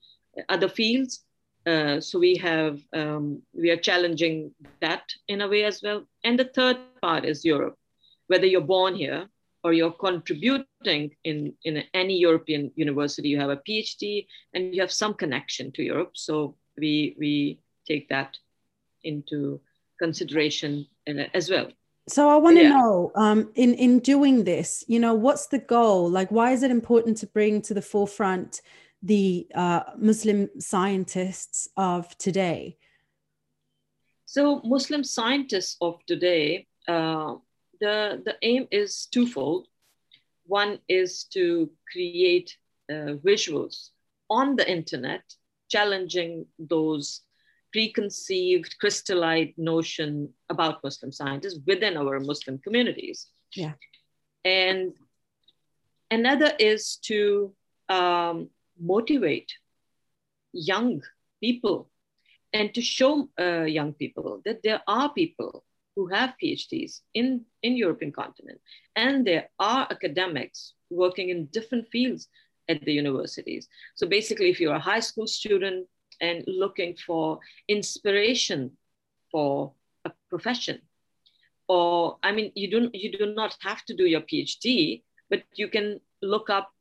[0.49, 1.25] other fields.
[1.67, 6.05] Uh, so we have um, we are challenging that in a way as well.
[6.25, 7.77] And the third part is Europe,
[8.29, 9.29] whether you're born here
[9.63, 14.93] or you're contributing in, in any European university, you have a PhD and you have
[14.93, 16.13] some connection to Europe.
[16.15, 18.39] So we, we take that
[19.05, 19.61] into
[19.99, 21.69] consideration uh, as well.
[22.09, 22.71] So I want to yeah.
[22.71, 26.11] know, um, in in doing this, you know, what's the goal?
[26.11, 28.63] Like, why is it important to bring to the forefront
[29.03, 32.77] the uh, Muslim scientists of today?
[34.27, 37.35] So Muslim scientists of today, uh,
[37.81, 39.67] the, the aim is twofold.
[40.47, 42.57] One is to create
[42.91, 43.91] uh, visuals
[44.29, 45.23] on the internet,
[45.69, 47.23] challenging those
[47.73, 53.29] preconceived, crystallized notion about Muslim scientists within our Muslim communities.
[53.55, 53.73] Yeah.
[54.45, 54.95] And
[56.11, 57.55] another is to
[57.89, 59.53] um, motivate
[60.53, 61.03] young
[61.41, 61.91] people
[62.53, 65.65] and to show uh, young people that there are people
[65.97, 68.61] who have PhDs in, in European continent.
[68.97, 72.29] And there are academics working in different fields
[72.69, 73.69] at the universities.
[73.95, 75.87] So basically, if you're a high school student
[76.21, 78.73] and looking for inspiration
[79.31, 79.73] for
[80.05, 80.81] a profession,
[81.69, 85.69] or I mean, you don't you do not have to do your PhD, but you
[85.69, 86.73] can look up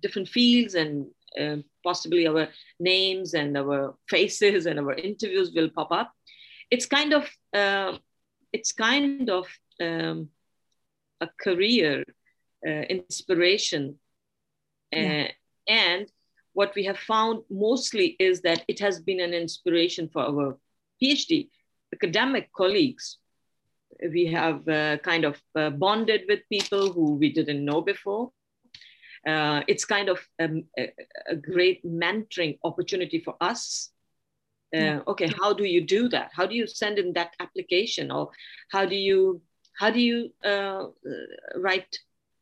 [0.00, 1.06] different fields and
[1.40, 6.12] uh, possibly our names and our faces and our interviews will pop up.
[6.70, 7.98] It's kind of uh,
[8.52, 9.46] it's kind of
[9.80, 10.28] um,
[11.20, 12.04] a career
[12.66, 13.98] uh, inspiration.
[14.92, 15.28] Yeah.
[15.28, 15.32] Uh,
[15.68, 16.06] and
[16.52, 20.58] what we have found mostly is that it has been an inspiration for our
[21.02, 21.48] phd
[21.94, 23.18] academic colleagues.
[24.12, 28.32] We have uh, kind of uh, bonded with people who we didn't know before
[29.26, 30.92] uh, it's kind of um, a,
[31.28, 33.90] a, great mentoring opportunity for us.
[34.74, 36.30] Uh, okay how do you do that?
[36.34, 38.10] How do you send in that application?
[38.10, 38.30] Or
[38.70, 39.42] how do you
[39.78, 40.86] how do you uh,
[41.56, 41.98] write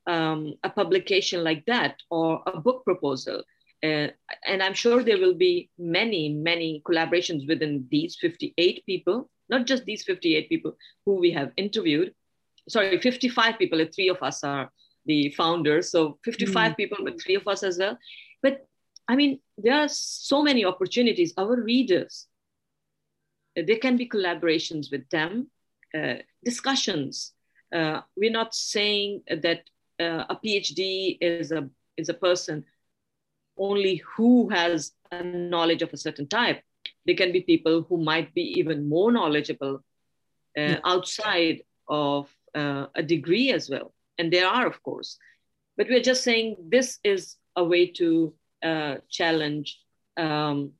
[0.07, 3.43] um, a publication like that or a book proposal?
[3.83, 4.09] Uh,
[4.47, 9.85] and i'm sure there will be many many collaborations within these 58 people not just
[9.85, 12.15] these 58 people who we have interviewed.
[12.69, 14.71] Sorry 55 people three of us are
[15.07, 16.77] the founders so 55 mm.
[16.77, 17.99] people but three of us as well
[18.43, 18.67] but
[19.11, 21.35] I mean, there are so many opportunities.
[21.37, 22.29] Our readers,
[23.59, 25.51] uh, there can be collaborations with them,
[25.93, 27.33] uh, discussions.
[27.75, 29.63] Uh, we're not saying that
[29.99, 32.65] uh, a PhD is a is a person
[33.59, 36.63] only who has a knowledge of a certain type.
[37.05, 39.83] There can be people who might be even more knowledgeable
[40.57, 45.17] uh, outside of uh, a degree as well, and there are, of course.
[45.77, 49.81] But we're just saying this is a way to uh, challenge
[50.17, 50.73] um,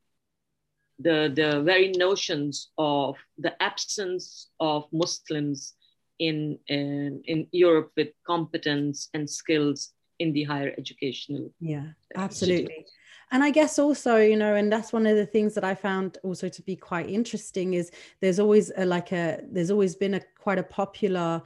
[0.99, 5.73] the, the very notions of the absence of Muslims
[6.19, 11.51] in, in, in Europe with competence and skills in the higher educational.
[11.59, 12.85] Yeah, absolutely.
[13.31, 16.19] And I guess also, you know, and that's one of the things that I found
[16.21, 20.21] also to be quite interesting is there's always a, like a, there's always been a
[20.37, 21.41] quite a popular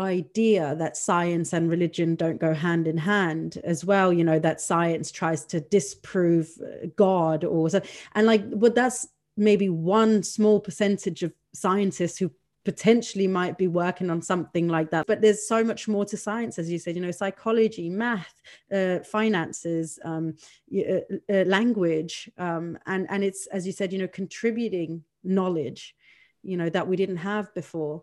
[0.00, 4.60] idea that science and religion don't go hand in hand as well you know that
[4.60, 7.80] science tries to disprove uh, god or so
[8.14, 12.30] and like but that's maybe one small percentage of scientists who
[12.64, 16.58] potentially might be working on something like that but there's so much more to science
[16.58, 18.34] as you said you know psychology math
[18.72, 20.34] uh, finances um,
[20.76, 21.00] uh,
[21.32, 25.94] uh, language um, and and it's as you said you know contributing knowledge
[26.42, 28.02] you know that we didn't have before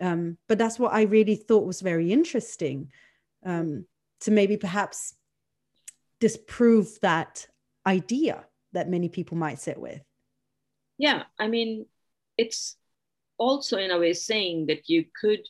[0.00, 2.90] um, but that's what I really thought was very interesting
[3.44, 3.86] um,
[4.20, 5.14] to maybe perhaps
[6.20, 7.46] disprove that
[7.86, 10.00] idea that many people might sit with.
[10.98, 11.86] Yeah, I mean,
[12.36, 12.76] it's
[13.38, 15.46] also in a way saying that you could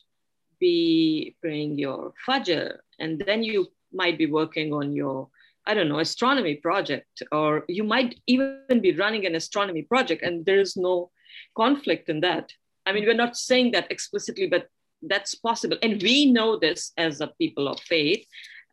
[0.59, 5.29] be praying your Fajr and then you might be working on your
[5.67, 10.45] I don't know, astronomy project, or you might even be running an astronomy project, and
[10.45, 11.11] there is no
[11.57, 12.53] conflict in that.
[12.87, 14.67] I mean, we're not saying that explicitly, but
[15.01, 15.77] that's possible.
[15.83, 18.25] And we know this as a people of faith.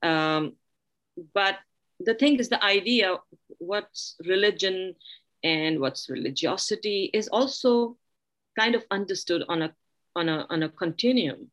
[0.02, 0.54] Um,
[1.34, 1.58] but
[1.98, 3.16] the thing is, the idea,
[3.58, 4.94] what's religion
[5.42, 7.96] and what's religiosity, is also
[8.58, 9.74] kind of understood on a
[10.14, 11.50] on a on a continuum.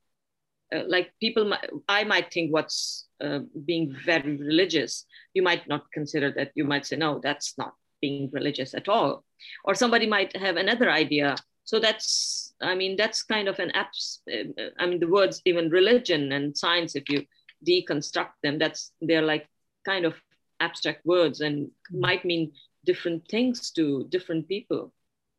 [0.74, 5.06] Uh, like people, might, I might think what's uh, being very religious.
[5.34, 6.52] You might not consider that.
[6.56, 9.26] You might say, no, that's not being religious at all.
[9.65, 11.36] Or somebody might have another idea.
[11.63, 13.71] So that's, I mean, that's kind of an.
[13.76, 14.43] Uh,
[14.80, 17.26] I mean, the words even religion and science, if you
[17.67, 19.47] deconstruct them, that's they're like
[19.86, 20.15] kind of
[20.60, 22.52] abstract words and might mean
[22.86, 24.93] different things to different people.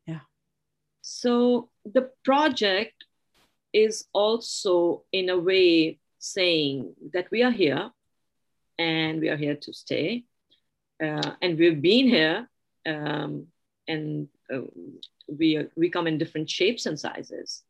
[0.07, 0.21] Yeah.
[1.01, 3.05] So the project
[3.73, 7.91] is also, in a way, saying that we are here
[8.77, 10.23] and we are here to stay.
[11.03, 12.47] Uh, and we've been here
[12.85, 13.47] um,
[13.87, 14.61] and uh,
[15.27, 17.63] we, we come in different shapes and sizes.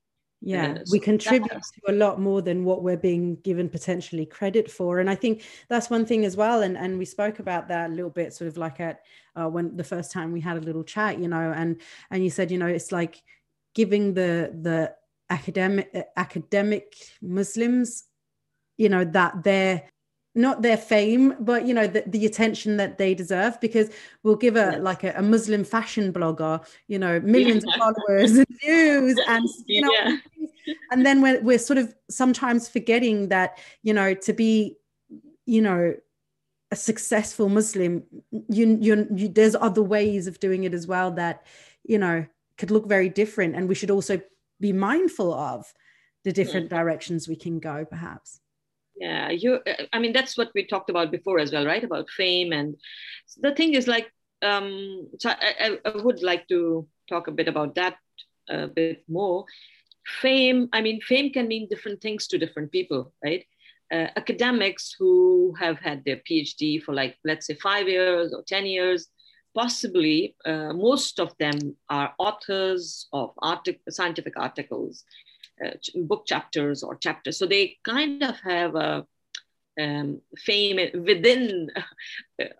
[0.45, 4.99] Yeah, we contribute to a lot more than what we're being given potentially credit for.
[4.99, 6.63] And I think that's one thing as well.
[6.63, 9.03] And, and we spoke about that a little bit, sort of like at
[9.37, 11.79] uh, when the first time we had a little chat, you know, and
[12.11, 13.23] and you said, you know, it's like
[13.73, 14.93] giving the the
[15.29, 18.03] academic academic Muslims,
[18.77, 19.83] you know, that they're
[20.35, 23.59] not their fame, but you know the, the attention that they deserve.
[23.61, 23.91] Because
[24.23, 27.73] we'll give a like a, a Muslim fashion blogger, you know, millions yeah.
[27.73, 30.17] of followers and views, and you know, yeah.
[30.91, 34.75] and then we're we're sort of sometimes forgetting that you know to be,
[35.45, 35.93] you know,
[36.71, 41.45] a successful Muslim, you you, you there's other ways of doing it as well that
[41.83, 42.25] you know
[42.57, 44.19] could look very different, and we should also
[44.59, 45.71] be mindful of
[46.23, 46.35] the hmm.
[46.35, 46.77] different yeah.
[46.77, 48.39] directions we can go perhaps
[48.95, 49.59] yeah you
[49.91, 51.83] i mean that's what we talked about before as well right?
[51.83, 52.75] About fame and
[53.39, 57.75] the thing is like um so I, I would like to talk a bit about
[57.75, 57.95] that
[58.49, 59.45] a bit more.
[60.21, 63.45] Fame i mean fame can mean different things to different people right?
[63.91, 68.65] Uh, academics who have had their phd for like let's say five years or 10
[68.65, 69.07] years
[69.55, 75.03] possibly uh, most of them are authors of artic- scientific articles,
[75.95, 77.37] book chapters or chapters.
[77.37, 79.05] So they kind of have a
[79.79, 81.69] um, fame within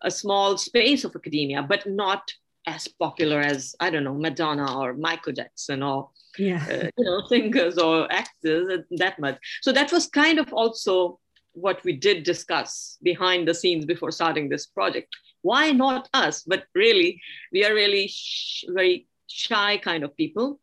[0.01, 2.33] a small space of academia, but not
[2.65, 6.65] as popular as I don't know Madonna or Michael Jackson or yeah.
[6.69, 9.37] uh, you know singers or actors that much.
[9.61, 11.19] So that was kind of also
[11.51, 16.41] what we did discuss behind the scenes before starting this project why not us?
[16.41, 20.59] But really, we are really sh- very shy kind of people.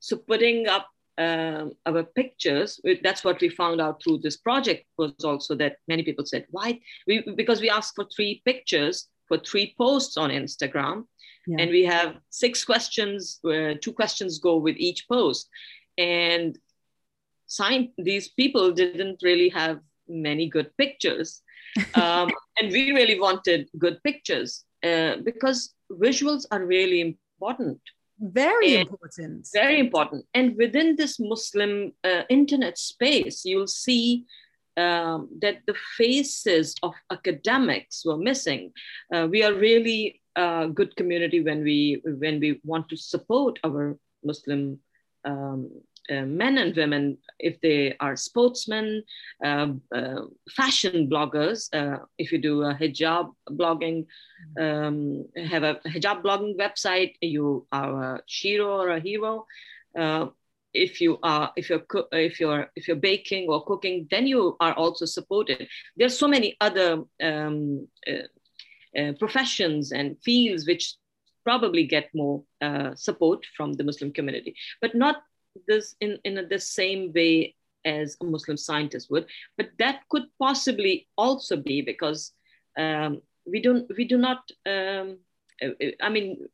[0.00, 5.12] So putting up um, our pictures, that's what we found out through this project was
[5.24, 6.80] also that many people said, why?
[7.06, 11.04] We, because we asked for three pictures for three posts on Instagram.
[11.46, 11.56] Yeah.
[11.60, 15.48] And we have six questions, where two questions go with each post.
[15.98, 16.58] And
[17.46, 21.42] sign, these people didn't really have many good pictures
[21.94, 27.80] um, and we really wanted good pictures uh, because visuals are really important.
[28.18, 29.48] Very and important.
[29.52, 30.26] Very important.
[30.34, 34.24] And within this Muslim uh, internet space, you'll see
[34.76, 38.72] um, that the faces of academics were missing.
[39.12, 43.96] Uh, we are really a good community when we when we want to support our
[44.24, 44.80] Muslim
[45.24, 45.70] um,
[46.10, 49.02] uh, men and women, if they are sportsmen,
[49.44, 54.06] uh, uh, fashion bloggers, uh, if you do a hijab blogging,
[54.58, 59.46] um, have a hijab blogging website, you are a shiro or a hero.
[60.76, 64.72] If you are if you're if you're if you're baking or cooking, then you are
[64.74, 65.68] also supported.
[65.96, 67.86] There's so many other um,
[69.20, 70.96] professions and fields which
[71.44, 75.22] probably get more uh, support from the Muslim community, but not
[75.66, 79.26] this in, in the same way as a Muslim scientist would,
[79.56, 82.32] but that could possibly also be because
[82.78, 84.50] um, we don't we do not.
[84.66, 85.18] Um,
[86.02, 86.48] I mean,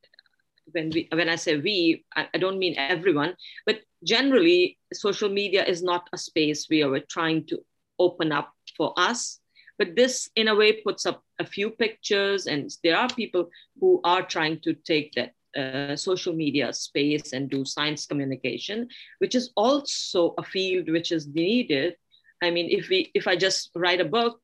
[0.72, 3.34] when we when I say we, I, I, don't mean everyone,
[3.66, 7.58] but generally, social media is not a space we are trying to
[7.98, 9.40] open up for us.
[9.78, 13.48] But this, in a way, puts up a few pictures, and there are people
[13.80, 18.88] who are trying to take that uh, social media space and do science communication,
[19.18, 21.96] which is also a field which is needed.
[22.42, 24.40] I mean, if we if I just write a book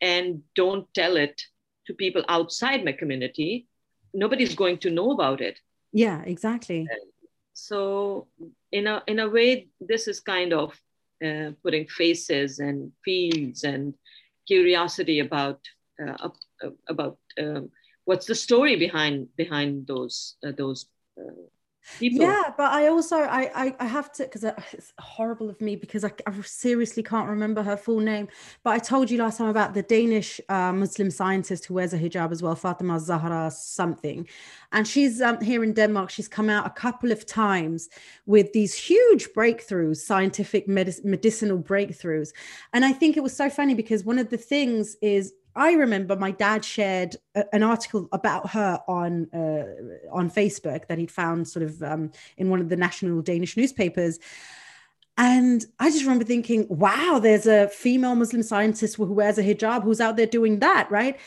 [0.00, 1.40] and don't tell it
[1.86, 3.66] to people outside my community,
[4.12, 5.60] nobody's going to know about it.
[5.92, 6.86] Yeah, exactly.
[7.52, 8.26] So
[8.72, 10.78] in a in a way, this is kind of
[11.24, 13.94] uh, putting faces and fields and
[14.46, 15.60] curiosity about
[16.02, 16.28] uh,
[16.62, 17.70] uh, about um,
[18.04, 20.86] what's the story behind behind those uh, those
[21.18, 21.30] uh,
[21.98, 22.26] people.
[22.26, 26.04] Yeah, but I also I I, I have to because it's horrible of me because
[26.04, 28.28] I, I, seriously can't remember her full name.
[28.62, 31.98] But I told you last time about the Danish uh, Muslim scientist who wears a
[31.98, 34.28] hijab as well, Fatima Zahra something,
[34.72, 36.10] and she's um, here in Denmark.
[36.10, 37.88] She's come out a couple of times
[38.26, 42.32] with these huge breakthroughs, scientific medic- medicinal breakthroughs,
[42.72, 46.16] and I think it was so funny because one of the things is I remember
[46.16, 51.48] my dad shared a, an article about her on uh, on Facebook that he'd found
[51.48, 54.18] sort of um, in one of the national Danish newspapers.
[55.16, 59.84] And I just remember thinking, wow, there's a female Muslim scientist who wears a hijab
[59.84, 61.18] who's out there doing that, right?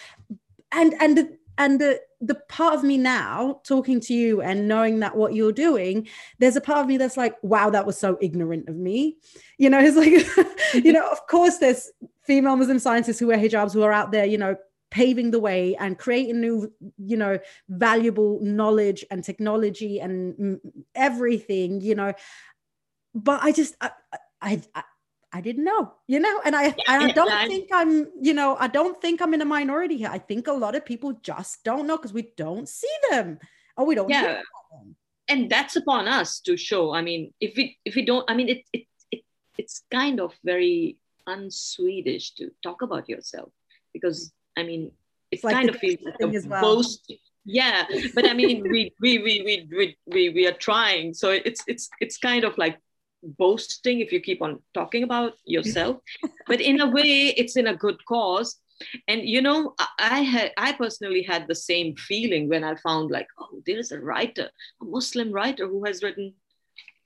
[0.71, 5.15] And and and the the part of me now talking to you and knowing that
[5.15, 6.07] what you're doing
[6.39, 9.17] there's a part of me that's like wow that was so ignorant of me.
[9.57, 11.91] You know it's like you know of course there's
[12.21, 14.55] female muslim scientists who wear hijabs who are out there you know
[14.89, 17.37] paving the way and creating new you know
[17.69, 20.59] valuable knowledge and technology and
[20.95, 22.13] everything you know.
[23.13, 23.91] But i just i
[24.41, 24.83] i, I
[25.37, 28.99] I didn't know, you know, and I, I don't think I'm, you know, I don't
[28.99, 30.09] think I'm in a minority here.
[30.11, 33.37] I think a lot of people just don't know because we don't see them
[33.77, 34.09] or we don't.
[34.09, 34.41] Yeah.
[35.27, 36.91] And that's upon us to show.
[36.91, 39.21] I mean, if we if we don't, I mean, it it, it
[39.59, 43.51] it's kind of very unswedish to talk about yourself
[43.93, 44.91] because I mean,
[45.29, 46.61] it's, like kind of feels like a well.
[46.61, 47.13] boast.
[47.45, 47.85] Yeah,
[48.15, 51.89] but I mean, we, we we we we we we are trying, so it's it's
[52.01, 52.79] it's kind of like
[53.23, 55.97] boasting if you keep on talking about yourself.
[56.47, 58.59] But in a way it's in a good cause.
[59.07, 63.27] And you know i had i personally had the same feeling when i found like
[63.39, 64.51] oh there's a writer
[64.83, 66.35] a muslim writer who has written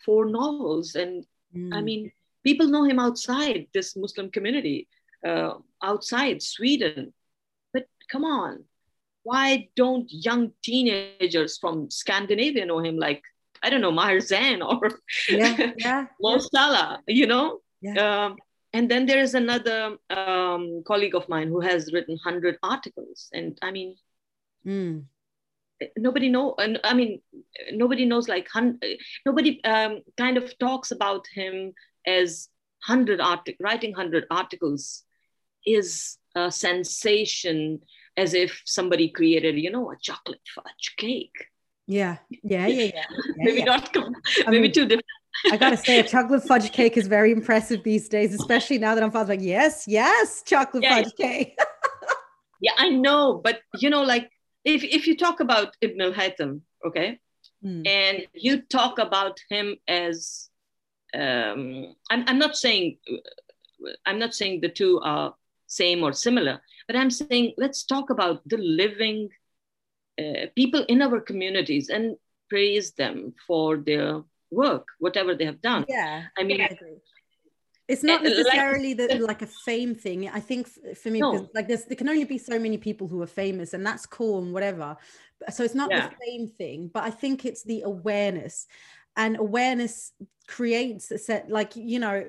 [0.05, 0.95] four novels.
[0.95, 1.73] And mm.
[1.73, 2.11] i mean
[2.43, 4.87] people know him outside this muslim community
[5.25, 7.13] uh, outside sweden.
[7.73, 8.65] But come on
[9.23, 12.97] why don't young teenagers from scandinavia know him?
[12.97, 13.23] Like
[13.63, 14.99] I don't know, Maher Zain or
[15.29, 17.59] yeah, yeah, Mo Salah, you know?
[17.81, 18.25] Yeah.
[18.25, 18.35] Um,
[18.73, 23.29] and then there is another um, colleague of mine who has written 100 articles.
[23.33, 23.95] And I mean,
[24.65, 25.03] mm.
[25.97, 27.21] nobody know, I mean,
[27.73, 28.47] nobody knows like,
[29.25, 31.73] nobody um, kind of talks about him
[32.07, 32.47] as
[32.87, 35.03] 100 artic- writing 100 articles
[35.65, 37.81] is a sensation
[38.17, 41.47] as if somebody created, you know, a chocolate fudge cake.
[41.87, 42.91] Yeah, yeah, yeah, yeah.
[42.93, 43.03] yeah
[43.37, 43.65] maybe yeah.
[43.65, 43.95] not.
[44.45, 45.05] Maybe mean, too different.
[45.51, 49.03] I gotta say, a chocolate fudge cake is very impressive these days, especially now that
[49.03, 49.33] I'm father.
[49.33, 51.57] like, yes, yes, chocolate yeah, fudge cake.
[52.61, 54.29] yeah, I know, but you know, like
[54.63, 57.19] if if you talk about Ibn al-Haytham, okay,
[57.65, 57.87] mm.
[57.87, 60.49] and you talk about him as,
[61.13, 62.97] um, I'm I'm not saying,
[64.05, 65.33] I'm not saying the two are
[65.67, 69.29] same or similar, but I'm saying let's talk about the living
[70.21, 72.15] uh, people in our communities and
[72.49, 75.85] praise them for their work, whatever they have done.
[75.87, 76.77] Yeah, I mean, I
[77.91, 80.29] it's not necessarily like, the, like a fame thing.
[80.29, 81.49] I think for me, no.
[81.53, 84.39] like there's there can only be so many people who are famous, and that's cool
[84.39, 84.95] and whatever.
[85.49, 86.07] So it's not yeah.
[86.07, 88.67] the fame thing, but I think it's the awareness,
[89.17, 90.13] and awareness
[90.47, 92.23] creates a set like you know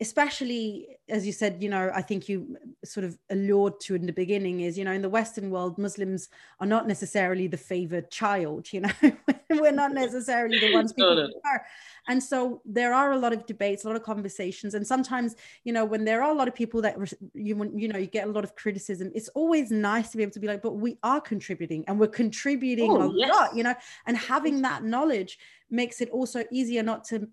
[0.00, 4.12] especially as you said you know i think you sort of allured to in the
[4.12, 6.28] beginning is you know in the western world muslims
[6.60, 8.90] are not necessarily the favored child you know
[9.50, 11.32] we're not necessarily the ones people no, no.
[11.44, 11.64] are
[12.06, 15.34] and so there are a lot of debates a lot of conversations and sometimes
[15.64, 16.96] you know when there are a lot of people that
[17.34, 20.32] you you know you get a lot of criticism it's always nice to be able
[20.32, 23.30] to be like but we are contributing and we're contributing oh, a yes.
[23.30, 23.74] lot you know
[24.06, 25.38] and having that knowledge
[25.70, 27.28] makes it also easier not to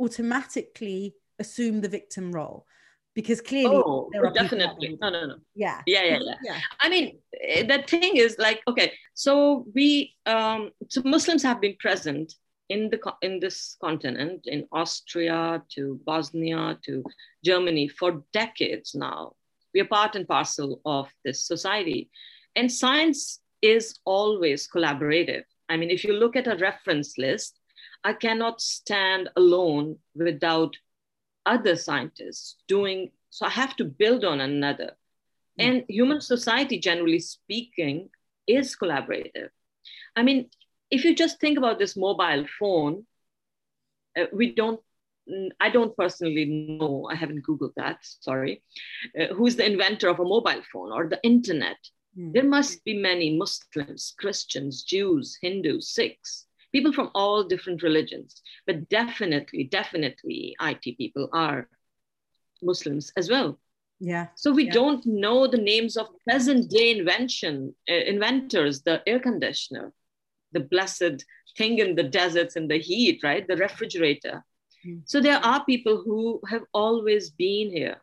[0.00, 2.66] automatically assume the victim role
[3.14, 4.98] because clearly oh, definitely.
[5.00, 5.36] no no no.
[5.54, 5.82] Yeah.
[5.86, 6.34] yeah yeah yeah.
[6.42, 6.58] Yeah.
[6.80, 11.76] I mean eh, the thing is like okay so we um so muslims have been
[11.78, 12.34] present
[12.68, 17.04] in the in this continent in austria to bosnia to
[17.44, 19.34] germany for decades now.
[19.72, 22.08] We are part and parcel of this society.
[22.54, 25.42] And science is always collaborative.
[25.68, 27.58] I mean if you look at a reference list
[28.04, 30.76] i cannot stand alone without
[31.46, 34.92] other scientists doing so i have to build on another
[35.60, 35.66] mm.
[35.66, 38.08] and human society generally speaking
[38.46, 39.50] is collaborative
[40.16, 40.48] i mean
[40.90, 43.04] if you just think about this mobile phone
[44.18, 44.80] uh, we don't
[45.60, 46.44] i don't personally
[46.78, 48.62] know i haven't googled that sorry
[49.18, 51.78] uh, who's the inventor of a mobile phone or the internet
[52.18, 52.32] mm.
[52.32, 58.88] there must be many muslims christians jews hindus sikhs people from all different religions, but
[58.88, 61.68] definitely, definitely IT people are
[62.60, 63.58] Muslims as well.
[64.00, 64.26] Yeah.
[64.34, 64.72] So we yeah.
[64.72, 69.92] don't know the names of present day invention uh, inventors, the air conditioner,
[70.52, 71.24] the blessed
[71.56, 73.46] thing in the deserts in the heat, right?
[73.46, 74.44] The refrigerator.
[74.84, 75.02] Mm.
[75.04, 77.98] So there are people who have always been here.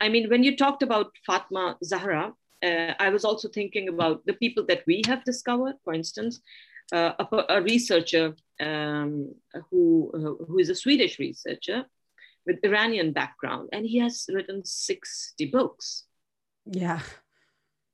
[0.00, 2.32] I mean, when you talked about Fatma Zahra,
[2.62, 5.76] uh, I was also thinking about the people that we have discovered.
[5.84, 6.40] For instance,
[6.92, 9.34] uh, a, a, researcher um,
[9.70, 11.84] who uh, who is a Swedish researcher
[12.46, 16.04] with Iranian background, and he has written sixty books.
[16.66, 17.00] Yeah,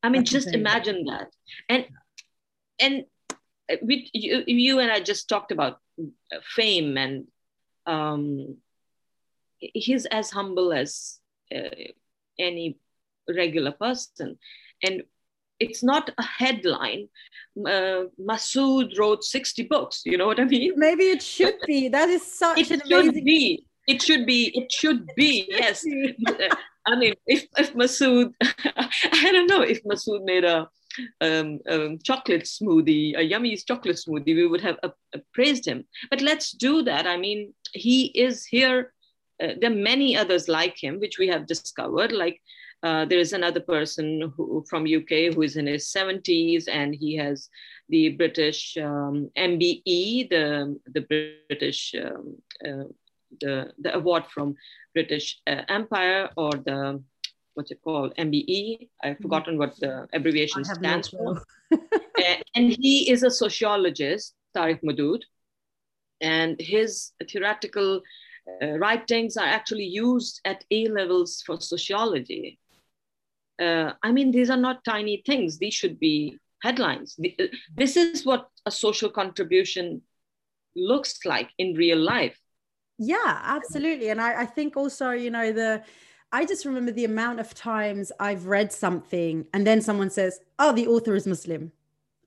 [0.03, 1.28] I mean, That's just imagine that,
[1.68, 1.86] and
[2.80, 3.05] and
[3.82, 5.80] we, you, you and I just talked about
[6.55, 7.26] fame, and
[7.86, 8.57] um,
[9.59, 11.18] he's as humble as
[11.55, 11.70] uh,
[12.38, 12.78] any
[13.28, 14.38] regular person.
[14.82, 15.03] And
[15.61, 17.09] it's not a headline.
[17.59, 20.02] Uh, Masood wrote 60 books.
[20.04, 20.72] You know what I mean?
[20.76, 21.88] Maybe it should be.
[21.88, 23.14] That is such it an should.
[23.14, 23.64] Be.
[23.88, 24.57] It should be.
[24.57, 25.46] It should be.
[25.48, 25.84] Yes.
[26.86, 30.68] I mean, if if Masood, I don't know if Masood made a
[31.20, 34.90] um, um, chocolate smoothie, a yummy chocolate smoothie, we would have uh,
[35.34, 35.84] praised him.
[36.11, 37.07] But let's do that.
[37.07, 38.92] I mean, he is here.
[39.42, 42.12] Uh, there are many others like him, which we have discovered.
[42.12, 42.40] Like
[42.83, 47.16] uh, there is another person who, from UK who is in his 70s and he
[47.16, 47.49] has
[47.89, 52.85] the British um, MBE, the, the British, um, uh,
[53.41, 54.55] the, the award from
[54.93, 57.03] British uh, Empire or the,
[57.55, 58.89] what's it called, MBE.
[59.03, 59.22] I've mm-hmm.
[59.22, 61.43] forgotten what the abbreviation stands for.
[62.55, 65.24] and he is a sociologist, Tariq Modood,
[66.20, 68.03] and his theoretical
[68.62, 72.59] uh, writings are actually used at A levels for sociology
[73.61, 75.59] uh, I mean, these are not tiny things.
[75.59, 77.18] These should be headlines.
[77.24, 77.44] Uh,
[77.74, 80.02] this is what a social contribution
[80.74, 82.38] looks like in real life.
[82.98, 84.09] Yeah, absolutely.
[84.09, 85.82] And I, I think also, you know, the,
[86.32, 90.72] I just remember the amount of times I've read something and then someone says, oh,
[90.72, 91.72] the author is Muslim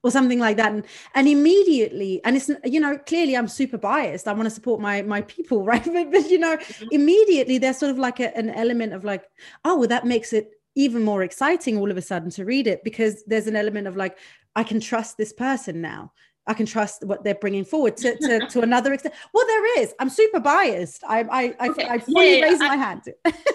[0.02, 4.26] or something like that and and immediately and it's you know clearly i'm super biased
[4.26, 6.88] i want to support my my people right but, but you know mm-hmm.
[6.90, 9.24] immediately there's sort of like a, an element of like
[9.64, 12.84] oh well that makes it even more exciting all of a sudden to read it
[12.84, 14.18] because there's an element of like
[14.56, 16.12] i can trust this person now.
[16.46, 19.14] I can trust what they're bringing forward to, to, to another extent.
[19.32, 19.94] Well there is.
[20.00, 21.04] I'm super biased.
[21.06, 21.86] I i i, okay.
[21.86, 23.02] I fully yeah, raise I, my hand.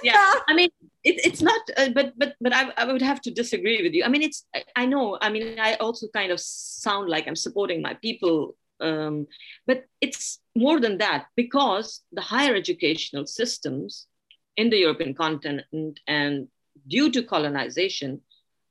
[0.04, 0.34] Yeah.
[0.48, 0.70] I mean
[1.04, 4.04] it, it's not uh, but but but I, I would have to disagree with you.
[4.06, 5.18] I mean it's I, I know.
[5.20, 9.28] I mean i also kind of sound like i'm supporting my people um,
[9.68, 14.08] but it's more than that because the higher educational systems
[14.58, 16.48] in the European continent and
[16.88, 18.22] due to colonization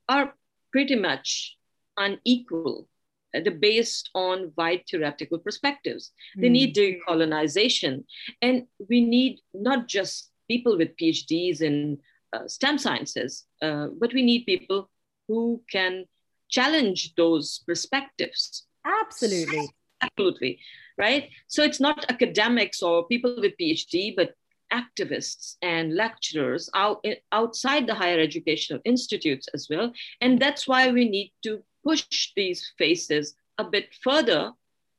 [0.07, 0.33] are
[0.71, 1.57] pretty much
[1.97, 2.87] unequal.
[3.35, 6.11] Uh, they're based on wide theoretical perspectives.
[6.35, 6.51] They mm.
[6.51, 8.03] need decolonization.
[8.41, 11.99] And we need not just people with PhDs in
[12.33, 14.89] uh, STEM sciences, uh, but we need people
[15.27, 16.05] who can
[16.49, 18.67] challenge those perspectives.
[18.85, 19.69] Absolutely.
[20.01, 20.59] Absolutely.
[20.97, 21.29] Right.
[21.47, 24.33] So it's not academics or people with PhD, but
[24.81, 29.87] activists and lecturers out, outside the higher educational institutes as well.
[30.21, 31.51] And that's why we need to
[31.83, 34.51] push these faces a bit further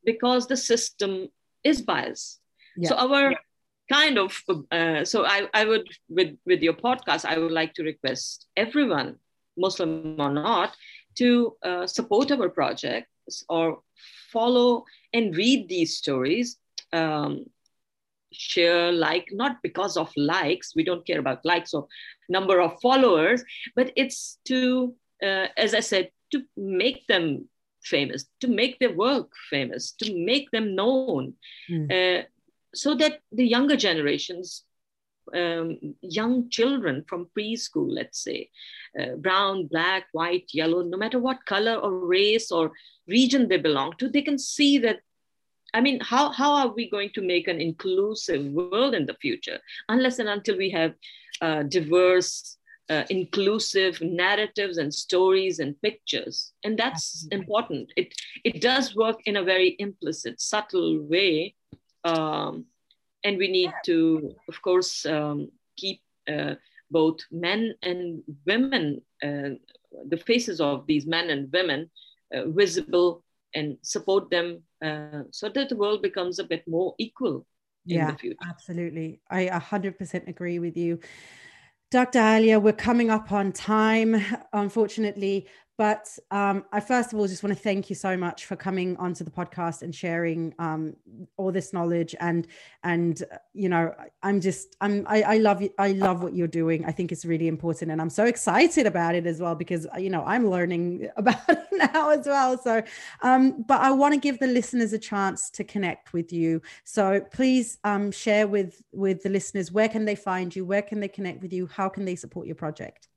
[0.04, 1.28] because the system
[1.64, 2.40] is biased.
[2.76, 2.88] Yeah.
[2.88, 3.38] So our yeah.
[3.92, 4.30] kind of,
[4.70, 9.16] uh, so I, I would, with, with your podcast, I would like to request everyone,
[9.56, 10.76] Muslim or not,
[11.16, 13.80] to uh, support our projects or
[14.32, 16.58] follow and read these stories.
[16.92, 17.46] Um,
[18.38, 21.86] share like not because of likes we don't care about likes or
[22.28, 23.42] number of followers
[23.74, 27.48] but it's to uh, as i said to make them
[27.82, 31.34] famous to make their work famous to make them known
[31.70, 31.90] mm.
[31.90, 32.22] uh,
[32.74, 34.64] so that the younger generations
[35.34, 38.48] um, young children from preschool let's say
[39.00, 42.72] uh, brown black white yellow no matter what color or race or
[43.08, 45.00] region they belong to they can see that
[45.76, 49.58] I mean, how, how are we going to make an inclusive world in the future
[49.90, 50.94] unless and until we have
[51.42, 52.56] uh, diverse,
[52.88, 56.54] uh, inclusive narratives and stories and pictures?
[56.64, 57.92] And that's important.
[57.94, 61.54] It, it does work in a very implicit, subtle way.
[62.04, 62.64] Um,
[63.22, 66.54] and we need to, of course, um, keep uh,
[66.90, 69.60] both men and women, uh,
[70.08, 71.90] the faces of these men and women
[72.32, 73.22] uh, visible
[73.54, 77.46] and support them uh, so that the world becomes a bit more equal
[77.86, 78.16] yeah,
[78.46, 79.20] Absolutely.
[79.30, 80.98] I 100% agree with you.
[81.92, 82.18] Dr.
[82.18, 84.20] Alia, we're coming up on time,
[84.52, 85.46] unfortunately,
[85.78, 88.96] but um, I first of all just want to thank you so much for coming
[88.96, 90.96] onto the podcast and sharing um,
[91.36, 92.46] all this knowledge and
[92.82, 93.22] and
[93.52, 96.84] you know I'm just I'm I, I love you I love what you're doing.
[96.86, 100.08] I think it's really important and I'm so excited about it as well because you
[100.08, 102.56] know I'm learning about it now as well.
[102.56, 102.82] So
[103.22, 106.62] um, but I want to give the listeners a chance to connect with you.
[106.84, 111.00] So please um, share with with the listeners where can they find you, where can
[111.00, 113.08] they connect with you, how can they support your project?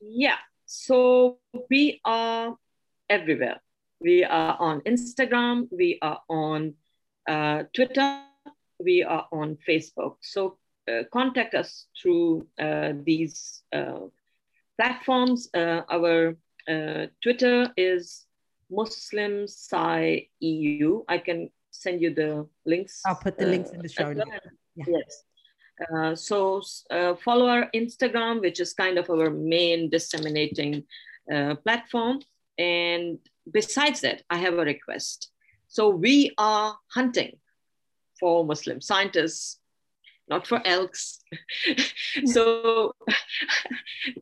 [0.00, 1.38] Yeah, so
[1.70, 2.56] we are
[3.08, 3.60] everywhere.
[4.00, 6.74] We are on Instagram, we are on
[7.28, 8.22] uh, Twitter,
[8.80, 10.16] we are on Facebook.
[10.20, 10.58] So
[10.88, 14.00] uh, contact us through uh, these uh,
[14.76, 15.48] platforms.
[15.54, 16.36] Uh, our
[16.68, 18.26] uh, Twitter is
[18.70, 21.04] Muslim Sci EU.
[21.08, 23.02] I can send you the links.
[23.06, 24.30] I'll put the links in the show notes.
[24.74, 25.24] Yes.
[25.94, 30.84] Uh, so uh, follow our Instagram, which is kind of our main disseminating
[31.32, 32.20] uh, platform.
[32.58, 33.18] And
[33.50, 35.30] besides that, I have a request.
[35.68, 37.38] So we are hunting
[38.20, 39.58] for Muslim scientists,
[40.28, 41.20] not for elks.
[42.26, 43.12] so uh,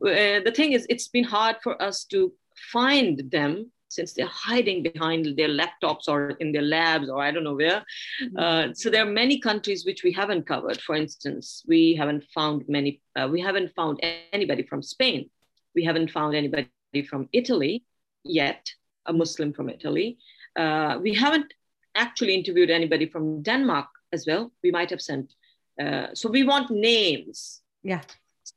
[0.01, 2.33] the thing is, it's been hard for us to
[2.71, 7.43] find them since they're hiding behind their laptops or in their labs or I don't
[7.43, 7.83] know where.
[8.23, 8.37] Mm-hmm.
[8.37, 10.79] Uh, so there are many countries which we haven't covered.
[10.81, 13.01] For instance, we haven't found many.
[13.17, 13.99] Uh, we haven't found
[14.31, 15.29] anybody from Spain.
[15.75, 16.69] We haven't found anybody
[17.09, 17.83] from Italy
[18.23, 18.71] yet.
[19.07, 20.17] A Muslim from Italy.
[20.55, 21.53] Uh, we haven't
[21.95, 24.51] actually interviewed anybody from Denmark as well.
[24.63, 25.33] We might have sent.
[25.81, 27.61] Uh, so we want names.
[27.83, 28.01] Yeah.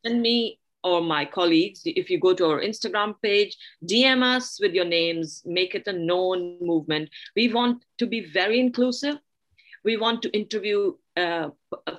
[0.04, 4.74] Send me or my colleagues, if you go to our Instagram page, DM us with
[4.74, 7.08] your names, make it a known movement.
[7.34, 9.16] We want to be very inclusive.
[9.82, 11.48] We want to interview uh,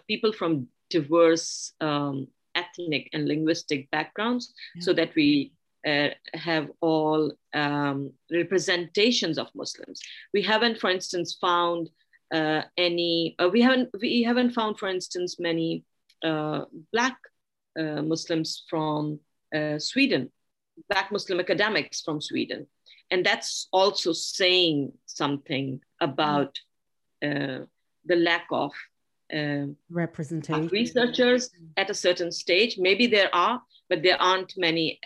[0.08, 4.84] people from diverse um, ethnic and linguistic backgrounds yeah.
[4.84, 5.52] so that we
[5.86, 10.00] uh, have all um, representations of Muslims.
[10.32, 11.90] We haven't, for instance, found
[12.32, 13.36] uh, any.
[13.40, 13.90] Uh, we haven't.
[14.00, 15.84] We haven't found, for instance, many
[16.24, 17.18] uh, black
[17.84, 19.20] Muslims from
[19.56, 20.32] uh, Sweden,
[20.90, 22.68] Black Muslim academics from Sweden.
[23.12, 26.58] And that's also saying something about
[27.24, 27.60] uh,
[28.06, 28.72] the lack of
[29.90, 32.78] representation researchers at a certain stage.
[32.78, 35.00] Maybe there are, but there aren't many.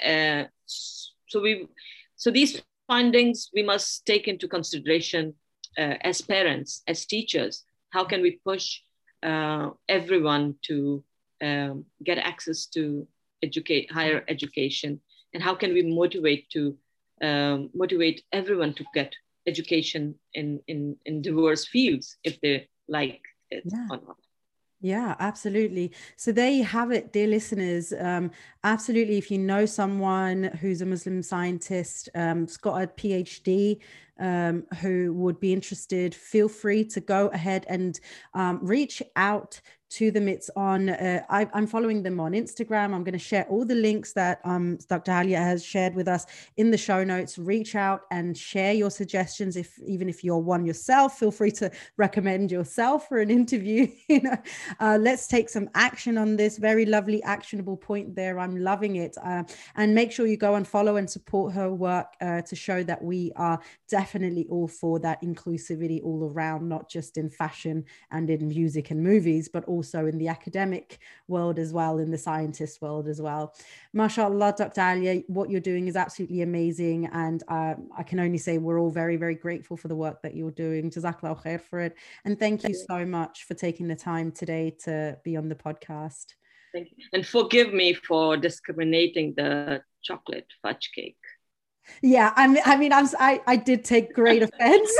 [0.66, 1.68] so we,
[2.16, 5.36] so these findings we must take into consideration
[5.78, 7.64] uh, as parents, as teachers.
[7.92, 8.82] How can we push
[9.24, 11.04] uh, everyone to
[11.44, 13.08] um, get access to
[13.44, 15.00] educate higher education
[15.34, 16.78] and how can we motivate to
[17.22, 19.14] um, motivate everyone to get
[19.48, 23.22] education in, in, in diverse fields if they like
[23.52, 23.88] it yeah.
[23.90, 24.18] or not
[24.82, 25.92] yeah, absolutely.
[26.16, 27.92] So there you have it, dear listeners.
[28.00, 28.32] Um,
[28.64, 33.80] absolutely, if you know someone who's a Muslim scientist, um, has got a PhD,
[34.20, 38.00] um, who would be interested, feel free to go ahead and
[38.34, 39.60] um, reach out
[39.90, 40.28] to them.
[40.28, 42.94] It's on, uh, I, am following them on Instagram.
[42.94, 45.12] I'm going to share all the links that um, Dr.
[45.12, 46.26] Alia has shared with us
[46.58, 47.38] in the show notes.
[47.38, 49.56] Reach out and share your suggestions.
[49.56, 53.88] If even if you're one yourself, feel free to recommend yourself for an interview.
[54.08, 54.38] you know,
[54.80, 56.58] uh, let's take some action on this.
[56.58, 58.40] Very lovely, actionable point there.
[58.40, 59.18] I'm loving it.
[59.24, 59.44] Uh,
[59.76, 63.04] and make sure you go and follow and support her work uh, to show that
[63.04, 68.48] we are definitely all for that inclusivity all around, not just in fashion and in
[68.48, 71.00] music and movies, but also also in the academic
[71.30, 73.56] world as well, in the scientist world as well.
[73.96, 74.82] MashaAllah, Dr.
[74.82, 77.10] Alia, what you're doing is absolutely amazing.
[77.14, 80.36] And uh, I can only say we're all very, very grateful for the work that
[80.36, 80.92] you're doing.
[80.92, 81.96] Jazakallah khair for it.
[82.26, 86.28] And thank you so much for taking the time today to be on the podcast.
[86.74, 87.06] Thank you.
[87.14, 91.24] And forgive me for discriminating the chocolate fudge cake.
[92.02, 94.92] Yeah, I mean, I mean, I'm, I, I did take great offense.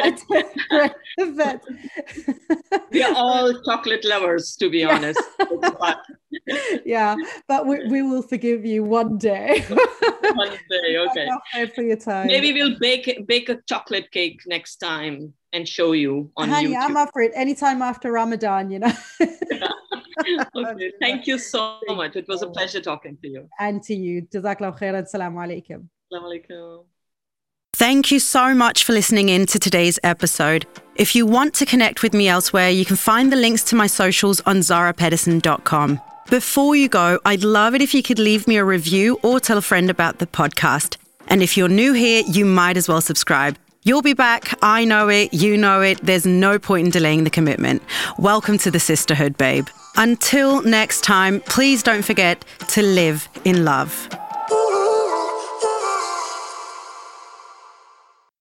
[0.00, 1.64] I took great offense.
[2.90, 5.20] we are all chocolate lovers, to be honest.
[6.84, 7.16] yeah,
[7.46, 9.64] but we, we will forgive you one day.
[10.34, 11.66] one day, okay.
[11.74, 12.26] For your time.
[12.26, 16.82] Maybe we'll bake bake a chocolate cake next time and show you on Honey, YouTube.
[16.82, 18.92] I'm up for it anytime after Ramadan, you know.
[20.56, 20.92] okay.
[21.00, 22.16] Thank you so much.
[22.16, 23.48] It was a pleasure talking to you.
[23.58, 24.22] And to you.
[24.22, 25.04] Jazakallah khairan.
[25.06, 25.88] Assalamu alaikum.
[26.12, 26.84] Assalamu alaikum.
[27.74, 30.66] Thank you so much for listening in to today's episode.
[30.96, 33.86] If you want to connect with me elsewhere, you can find the links to my
[33.86, 36.00] socials on zahrapedersen.com.
[36.28, 39.58] Before you go, I'd love it if you could leave me a review or tell
[39.58, 40.96] a friend about the podcast.
[41.28, 43.56] And if you're new here, you might as well subscribe.
[43.84, 44.58] You'll be back.
[44.60, 45.32] I know it.
[45.32, 46.00] You know it.
[46.02, 47.80] There's no point in delaying the commitment.
[48.18, 49.68] Welcome to the sisterhood, babe.
[49.96, 54.08] Until next time, please don't forget to live in love.